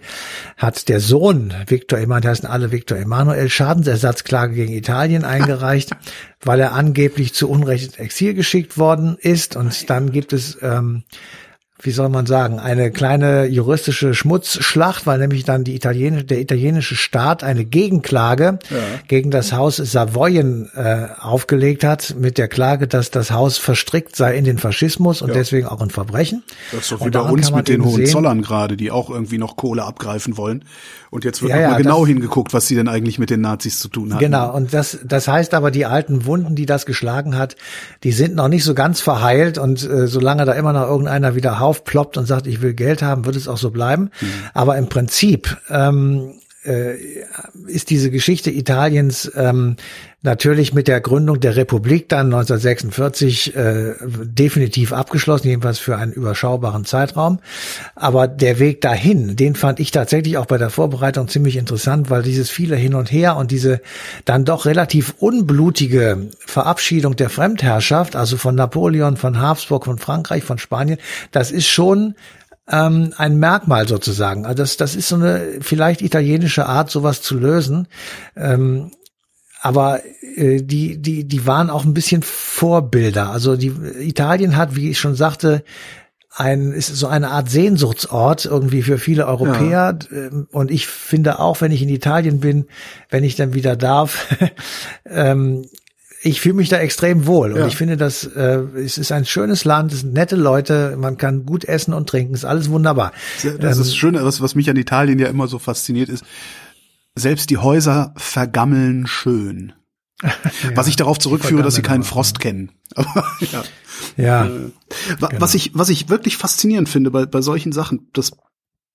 hat 0.56 0.88
der 0.88 1.02
Sohn 1.02 1.54
Victor 1.67 1.99
Emanuel, 1.99 2.30
heißen 2.30 2.47
alle 2.47 2.71
Victor 2.71 2.97
Emanuel, 2.97 3.49
Schadensersatzklage 3.49 4.54
gegen 4.54 4.71
Italien 4.71 5.25
eingereicht, 5.25 5.91
weil 6.43 6.60
er 6.60 6.73
angeblich 6.73 7.34
zu 7.34 7.49
Unrecht 7.49 7.86
ins 7.86 7.97
Exil 7.97 8.34
geschickt 8.34 8.78
worden 8.78 9.17
ist. 9.19 9.56
Und 9.56 9.89
dann 9.89 10.12
gibt 10.12 10.34
es 10.34 10.58
ähm, 10.62 11.04
wie 11.82 11.91
soll 11.91 12.10
man 12.10 12.25
sagen, 12.25 12.60
eine 12.60 12.91
kleine 12.91 13.45
juristische 13.45 14.13
Schmutzschlacht, 14.13 15.08
weil 15.08 15.17
nämlich 15.19 15.45
dann 15.45 15.63
die 15.63 15.75
italienische, 15.75 16.25
der 16.25 16.41
italienische 16.41 16.95
Staat 16.95 17.43
eine 17.43 17.63
Gegenklage 17.63 18.60
ja. 18.69 18.78
gegen 19.08 19.32
das 19.32 19.54
Haus 19.54 19.78
Savoyen 19.78 20.69
äh, 20.75 21.08
aufgelegt 21.19 21.86
hat, 21.86 22.15
mit 22.19 22.38
der 22.38 22.49
Klage, 22.49 22.88
dass 22.88 23.12
das 23.12 23.32
Haus 23.32 23.58
verstrickt 23.58 24.15
sei 24.15 24.36
in 24.36 24.43
den 24.43 24.58
Faschismus 24.58 25.21
und 25.21 25.30
ja. 25.30 25.36
deswegen 25.36 25.67
auch 25.67 25.82
in 25.82 25.89
Verbrechen. 25.89 26.43
Das 26.71 26.82
ist 26.82 26.91
doch 26.91 27.06
wie 27.06 27.10
bei 27.10 27.21
uns 27.21 27.52
mit 27.52 27.69
den 27.69 27.86
Hohenzollern 27.86 28.41
gerade, 28.41 28.75
die 28.75 28.91
auch 28.91 29.10
irgendwie 29.10 29.38
noch 29.38 29.56
Kohle 29.56 29.84
abgreifen 29.84 30.36
wollen. 30.36 30.65
Und 31.11 31.23
jetzt 31.23 31.41
wird 31.41 31.51
ja, 31.51 31.61
noch 31.61 31.71
mal 31.71 31.77
genau 31.77 32.05
hingeguckt, 32.05 32.53
was 32.53 32.67
sie 32.67 32.75
denn 32.75 32.87
eigentlich 32.87 33.17
mit 33.17 33.29
den 33.29 33.41
Nazis 33.41 33.79
zu 33.79 33.87
tun 33.87 34.13
haben. 34.13 34.19
Genau, 34.19 34.53
und 34.53 34.73
das, 34.73 34.99
das 35.03 35.27
heißt 35.27 35.53
aber, 35.53 35.71
die 35.71 35.85
alten 35.85 36.25
Wunden, 36.25 36.55
die 36.55 36.65
das 36.65 36.85
geschlagen 36.85 37.37
hat, 37.37 37.55
die 38.03 38.11
sind 38.11 38.35
noch 38.35 38.47
nicht 38.47 38.63
so 38.63 38.73
ganz 38.73 39.01
verheilt 39.01 39.57
und 39.57 39.83
äh, 39.83 40.07
solange 40.07 40.45
da 40.45 40.53
immer 40.53 40.73
noch 40.73 40.87
irgendeiner 40.87 41.35
wieder 41.35 41.61
aufploppt 41.61 42.17
und 42.17 42.25
sagt, 42.25 42.47
ich 42.47 42.61
will 42.61 42.73
Geld 42.73 43.01
haben, 43.01 43.25
wird 43.25 43.35
es 43.35 43.47
auch 43.47 43.57
so 43.57 43.71
bleiben. 43.71 44.11
Mhm. 44.21 44.27
Aber 44.53 44.77
im 44.77 44.87
Prinzip 44.87 45.57
ähm, 45.69 46.33
äh, 46.33 46.48
ist 47.67 47.89
diese 47.89 48.11
Geschichte 48.11 48.51
Italiens 48.51 49.31
ähm, 49.35 49.77
natürlich 50.21 50.73
mit 50.73 50.89
der 50.89 50.99
Gründung 50.99 51.39
der 51.39 51.55
Republik 51.55 52.09
dann 52.09 52.25
1946 52.27 53.55
äh, 53.55 53.93
definitiv 54.23 54.91
abgeschlossen, 54.91 55.47
jedenfalls 55.47 55.79
für 55.79 55.97
einen 55.97 56.11
überschaubaren 56.11 56.83
Zeitraum. 56.83 57.39
Aber 57.95 58.27
der 58.27 58.59
Weg 58.59 58.81
dahin, 58.81 59.37
den 59.37 59.55
fand 59.55 59.79
ich 59.79 59.91
tatsächlich 59.91 60.37
auch 60.37 60.47
bei 60.47 60.57
der 60.57 60.69
Vorbereitung 60.69 61.29
ziemlich 61.29 61.55
interessant, 61.55 62.09
weil 62.09 62.23
dieses 62.23 62.49
viele 62.49 62.75
Hin 62.75 62.95
und 62.95 63.09
Her 63.09 63.37
und 63.37 63.51
diese 63.51 63.79
dann 64.25 64.43
doch 64.43 64.65
relativ 64.65 65.15
unblutige 65.19 66.27
Verabschiedung 66.39 67.15
der 67.15 67.29
Fremdherrschaft, 67.29 68.17
also 68.17 68.35
von 68.35 68.55
Napoleon, 68.55 69.15
von 69.15 69.39
Habsburg, 69.39 69.85
von 69.85 69.97
Frankreich, 69.97 70.43
von 70.43 70.57
Spanien, 70.57 70.99
das 71.31 71.51
ist 71.51 71.67
schon 71.67 72.15
ähm, 72.69 73.13
ein 73.17 73.38
Merkmal 73.38 73.88
sozusagen. 73.88 74.45
Also 74.45 74.63
das, 74.63 74.77
das 74.77 74.95
ist 74.95 75.10
so 75.10 75.15
eine 75.15 75.60
vielleicht 75.62 76.01
italienische 76.01 76.65
Art, 76.65 76.91
sowas 76.91 77.21
zu 77.21 77.38
lösen. 77.38 77.88
Ähm, 78.36 78.91
aber 79.62 80.01
äh, 80.36 80.62
die, 80.62 81.01
die, 81.01 81.25
die 81.25 81.45
waren 81.45 81.69
auch 81.69 81.84
ein 81.84 81.93
bisschen 81.93 82.21
Vorbilder. 82.23 83.29
Also 83.29 83.58
die 83.58 83.73
Italien 83.99 84.55
hat, 84.55 84.75
wie 84.75 84.89
ich 84.89 84.99
schon 84.99 85.15
sagte, 85.15 85.63
ein, 86.36 86.71
ist 86.71 86.95
so 86.95 87.08
eine 87.08 87.32
Art 87.32 87.49
Sehnsuchtsort 87.49 88.45
irgendwie 88.45 88.84
für 88.84 88.97
viele 88.97 89.25
Europäer. 89.25 89.97
Ja. 90.10 90.17
Ähm, 90.17 90.47
und 90.51 90.71
ich 90.71 90.88
finde 90.88 91.39
auch, 91.39 91.60
wenn 91.60 91.71
ich 91.71 91.82
in 91.82 91.89
Italien 91.89 92.39
bin, 92.39 92.67
wenn 93.10 93.23
ich 93.23 93.36
dann 93.36 93.53
wieder 93.53 93.75
darf, 93.75 94.27
ähm, 95.05 95.65
ich 96.21 96.41
fühle 96.41 96.55
mich 96.55 96.69
da 96.69 96.77
extrem 96.77 97.25
wohl 97.25 97.53
und 97.53 97.60
ja. 97.60 97.67
ich 97.67 97.77
finde, 97.77 97.97
dass 97.97 98.25
äh, 98.25 98.60
es 98.75 98.97
ist 98.97 99.12
ein 99.12 99.25
schönes 99.25 99.63
Land, 99.63 99.93
es 99.93 100.01
sind 100.01 100.13
nette 100.13 100.36
Leute, 100.36 100.97
man 100.97 101.17
kann 101.17 101.45
gut 101.45 101.65
essen 101.65 101.93
und 101.93 102.10
trinken, 102.10 102.34
ist 102.34 102.45
alles 102.45 102.69
wunderbar. 102.69 103.13
Das 103.60 103.77
ähm, 103.77 103.82
ist 103.82 103.95
schön, 103.95 104.15
was, 104.15 104.41
was 104.41 104.55
mich 104.55 104.69
an 104.69 104.75
Italien 104.75 105.19
ja 105.19 105.27
immer 105.27 105.47
so 105.47 105.60
fasziniert 105.60 106.10
ist, 106.10 106.25
selbst 107.15 107.49
die 107.49 107.58
Häuser 107.58 108.13
vergammeln 108.17 109.08
schön. 109.08 109.73
ja, 110.21 110.32
was 110.75 110.88
ich 110.88 110.97
darauf 110.97 111.17
zurückführe, 111.17 111.63
dass 111.63 111.75
sie 111.75 111.82
keinen 111.82 112.03
Frost 112.03 112.41
kennen. 112.41 112.71
Aber, 112.95 113.25
ja. 113.39 113.63
ja 114.17 114.45
äh, 114.45 114.71
was 115.19 115.29
genau. 115.29 115.45
ich 115.53 115.71
was 115.73 115.88
ich 115.88 116.10
wirklich 116.10 116.36
faszinierend 116.36 116.89
finde 116.89 117.12
bei 117.12 117.25
bei 117.25 117.41
solchen 117.41 117.71
Sachen, 117.71 118.10
das 118.12 118.32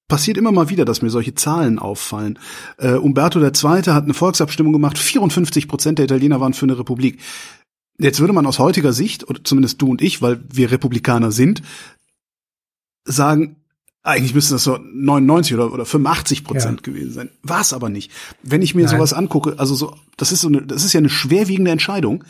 passiert 0.08 0.36
immer 0.36 0.52
mal 0.52 0.68
wieder, 0.70 0.84
dass 0.84 1.02
mir 1.02 1.10
solche 1.10 1.34
Zahlen 1.34 1.78
auffallen. 1.78 2.38
Äh, 2.78 2.94
Umberto 2.94 3.40
II. 3.40 3.50
hat 3.52 4.04
eine 4.04 4.14
Volksabstimmung 4.14 4.72
gemacht, 4.72 4.98
54 4.98 5.68
Prozent 5.68 5.98
der 5.98 6.04
Italiener 6.04 6.40
waren 6.40 6.54
für 6.54 6.66
eine 6.66 6.78
Republik. 6.78 7.20
Jetzt 7.98 8.20
würde 8.20 8.32
man 8.32 8.46
aus 8.46 8.58
heutiger 8.58 8.92
Sicht, 8.92 9.28
oder 9.28 9.42
zumindest 9.42 9.80
du 9.80 9.88
und 9.88 10.02
ich, 10.02 10.20
weil 10.20 10.42
wir 10.50 10.70
Republikaner 10.70 11.30
sind, 11.30 11.62
sagen, 13.04 13.56
eigentlich 14.02 14.34
müsste 14.34 14.54
das 14.54 14.64
so 14.64 14.78
99 14.78 15.54
oder, 15.54 15.72
oder 15.72 15.86
85 15.86 16.44
Prozent 16.44 16.80
ja. 16.80 16.92
gewesen 16.92 17.12
sein. 17.12 17.30
War 17.42 17.62
es 17.62 17.72
aber 17.72 17.88
nicht. 17.88 18.12
Wenn 18.42 18.60
ich 18.60 18.74
mir 18.74 18.84
Nein. 18.84 18.96
sowas 18.96 19.14
angucke, 19.14 19.58
also 19.58 19.74
so, 19.74 19.96
das 20.18 20.30
ist 20.30 20.42
so 20.42 20.48
eine, 20.48 20.62
das 20.62 20.84
ist 20.84 20.92
ja 20.92 20.98
eine 20.98 21.08
schwerwiegende 21.08 21.70
Entscheidung. 21.70 22.24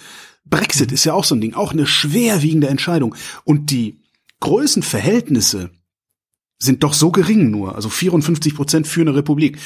Brexit 0.45 0.91
mhm. 0.91 0.95
ist 0.95 1.05
ja 1.05 1.15
auch 1.15 1.25
so 1.25 1.35
ein 1.35 1.41
Ding, 1.41 1.55
auch 1.55 1.73
eine 1.73 1.87
schwerwiegende 1.87 2.69
Entscheidung. 2.69 3.17
Und 3.43 3.71
die 3.71 4.01
Größenverhältnisse 4.41 5.71
sind 6.65 6.83
doch 6.83 6.95
so 6.95 7.11
gering 7.11 7.51
nur. 7.51 7.75
Also 7.77 7.89
54 7.89 8.55
Prozent 8.55 8.87
für 8.87 9.03
eine 9.03 9.15
Republik. 9.15 9.59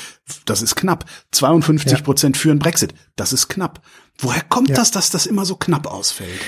Das 0.44 0.62
ist 0.62 0.74
knapp. 0.74 1.04
52 1.32 2.02
Prozent 2.02 2.36
ja. 2.36 2.42
für 2.42 2.50
einen 2.50 2.58
Brexit. 2.58 2.94
Das 3.16 3.32
ist 3.32 3.48
knapp. 3.48 3.80
Woher 4.18 4.42
kommt 4.42 4.70
ja. 4.70 4.74
das, 4.74 4.90
dass 4.90 5.10
das 5.10 5.26
immer 5.26 5.44
so 5.44 5.56
knapp 5.56 5.86
ausfällt? 5.86 6.40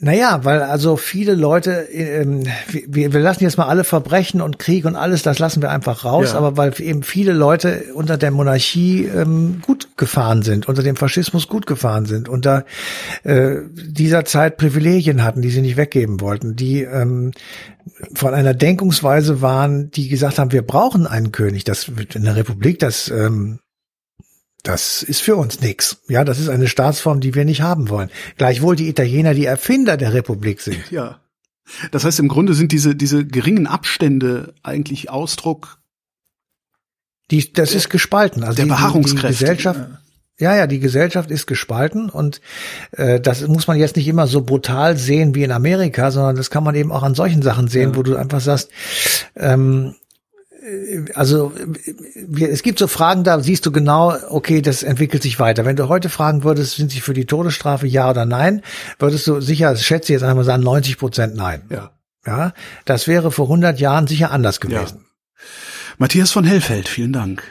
Naja, 0.00 0.40
weil 0.42 0.60
also 0.60 0.96
viele 0.96 1.36
Leute, 1.36 1.86
ähm, 1.92 2.42
wir, 2.68 3.12
wir 3.12 3.20
lassen 3.20 3.44
jetzt 3.44 3.56
mal 3.58 3.68
alle 3.68 3.84
Verbrechen 3.84 4.40
und 4.40 4.58
Krieg 4.58 4.86
und 4.86 4.96
alles, 4.96 5.22
das 5.22 5.38
lassen 5.38 5.62
wir 5.62 5.70
einfach 5.70 6.04
raus, 6.04 6.32
ja. 6.32 6.38
aber 6.38 6.56
weil 6.56 6.74
eben 6.80 7.04
viele 7.04 7.32
Leute 7.32 7.84
unter 7.94 8.16
der 8.16 8.32
Monarchie 8.32 9.04
ähm, 9.04 9.62
gut 9.62 9.96
gefahren 9.96 10.42
sind, 10.42 10.66
unter 10.68 10.82
dem 10.82 10.96
Faschismus 10.96 11.46
gut 11.46 11.66
gefahren 11.66 12.06
sind, 12.06 12.28
unter 12.28 12.64
äh, 13.22 13.58
dieser 13.72 14.24
Zeit 14.24 14.56
Privilegien 14.56 15.22
hatten, 15.22 15.42
die 15.42 15.50
sie 15.50 15.62
nicht 15.62 15.76
weggeben 15.76 16.20
wollten, 16.20 16.56
die 16.56 16.82
ähm, 16.82 17.30
von 18.14 18.34
einer 18.34 18.52
Denkungsweise 18.52 19.42
waren, 19.42 19.92
die 19.92 20.08
gesagt 20.08 20.40
haben, 20.40 20.50
wir 20.50 20.62
brauchen 20.62 21.06
einen 21.06 21.30
König. 21.30 21.62
Das 21.62 21.88
in 22.14 22.24
der 22.24 22.34
Republik, 22.34 22.80
das 22.80 23.10
ähm, 23.10 23.60
das 24.64 25.02
ist 25.02 25.20
für 25.20 25.36
uns 25.36 25.60
nix. 25.60 25.98
Ja, 26.08 26.24
das 26.24 26.40
ist 26.40 26.48
eine 26.48 26.68
Staatsform, 26.68 27.20
die 27.20 27.34
wir 27.34 27.44
nicht 27.44 27.60
haben 27.60 27.90
wollen. 27.90 28.10
Gleichwohl 28.38 28.76
die 28.76 28.88
Italiener 28.88 29.34
die 29.34 29.44
Erfinder 29.44 29.96
der 29.96 30.14
Republik 30.14 30.60
sind. 30.60 30.90
Ja. 30.90 31.20
Das 31.92 32.04
heißt, 32.04 32.18
im 32.18 32.28
Grunde 32.28 32.54
sind 32.54 32.72
diese, 32.72 32.96
diese 32.96 33.26
geringen 33.26 33.66
Abstände 33.66 34.54
eigentlich 34.62 35.10
Ausdruck. 35.10 35.78
Die, 37.30 37.52
das 37.52 37.70
der, 37.70 37.78
ist 37.78 37.90
gespalten. 37.90 38.42
Also 38.42 38.56
der 38.56 38.64
die, 38.64 38.70
Beharrungskräfte. 38.70 39.28
Die 39.28 39.38
Gesellschaft, 39.38 39.80
ja, 40.38 40.56
ja, 40.56 40.66
die 40.66 40.80
Gesellschaft 40.80 41.30
ist 41.30 41.46
gespalten 41.46 42.08
und 42.08 42.40
äh, 42.92 43.20
das 43.20 43.46
muss 43.46 43.66
man 43.66 43.78
jetzt 43.78 43.96
nicht 43.96 44.08
immer 44.08 44.26
so 44.26 44.40
brutal 44.42 44.96
sehen 44.96 45.34
wie 45.34 45.44
in 45.44 45.52
Amerika, 45.52 46.10
sondern 46.10 46.36
das 46.36 46.50
kann 46.50 46.64
man 46.64 46.74
eben 46.74 46.90
auch 46.90 47.02
an 47.02 47.14
solchen 47.14 47.42
Sachen 47.42 47.68
sehen, 47.68 47.90
ja. 47.90 47.96
wo 47.96 48.02
du 48.02 48.16
einfach 48.16 48.40
sagst, 48.40 48.70
ähm, 49.36 49.94
also 51.14 51.52
es 52.40 52.62
gibt 52.62 52.78
so 52.78 52.86
Fragen, 52.86 53.24
da 53.24 53.40
siehst 53.40 53.66
du 53.66 53.72
genau, 53.72 54.14
okay, 54.30 54.62
das 54.62 54.82
entwickelt 54.82 55.22
sich 55.22 55.38
weiter. 55.38 55.64
Wenn 55.64 55.76
du 55.76 55.88
heute 55.88 56.08
fragen 56.08 56.44
würdest, 56.44 56.76
sind 56.76 56.90
sie 56.90 57.00
für 57.00 57.14
die 57.14 57.26
Todesstrafe 57.26 57.86
ja 57.86 58.10
oder 58.10 58.24
nein, 58.24 58.62
würdest 58.98 59.26
du 59.26 59.40
sicher, 59.40 59.76
schätze 59.76 60.12
jetzt 60.12 60.22
einmal 60.22 60.44
sagen, 60.44 60.62
90 60.62 60.98
Prozent 60.98 61.36
nein. 61.36 61.62
Ja. 61.70 61.90
Ja, 62.26 62.54
das 62.86 63.06
wäre 63.06 63.30
vor 63.30 63.46
100 63.46 63.78
Jahren 63.80 64.06
sicher 64.06 64.30
anders 64.30 64.60
gewesen. 64.60 65.00
Ja. 65.00 65.44
Matthias 65.98 66.32
von 66.32 66.44
Hellfeld, 66.44 66.88
vielen 66.88 67.12
Dank. 67.12 67.42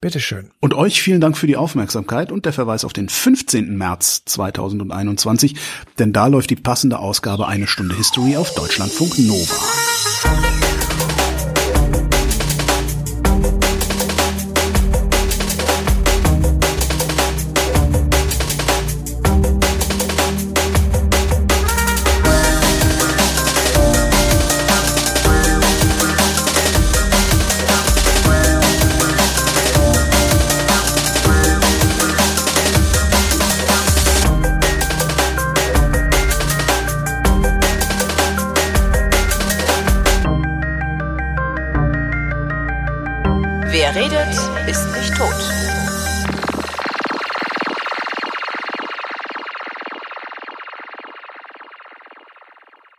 Bitteschön. 0.00 0.50
Und 0.60 0.74
euch 0.74 1.00
vielen 1.00 1.20
Dank 1.20 1.36
für 1.36 1.46
die 1.46 1.56
Aufmerksamkeit 1.56 2.32
und 2.32 2.44
der 2.44 2.52
Verweis 2.52 2.84
auf 2.84 2.92
den 2.92 3.08
15. 3.08 3.76
März 3.76 4.22
2021, 4.26 5.56
denn 5.98 6.12
da 6.12 6.26
läuft 6.26 6.50
die 6.50 6.56
passende 6.56 6.98
Ausgabe 6.98 7.46
Eine 7.46 7.66
Stunde 7.66 7.96
History 7.96 8.36
auf 8.36 8.54
Deutschlandfunk 8.54 9.18
Nova. 9.18 10.53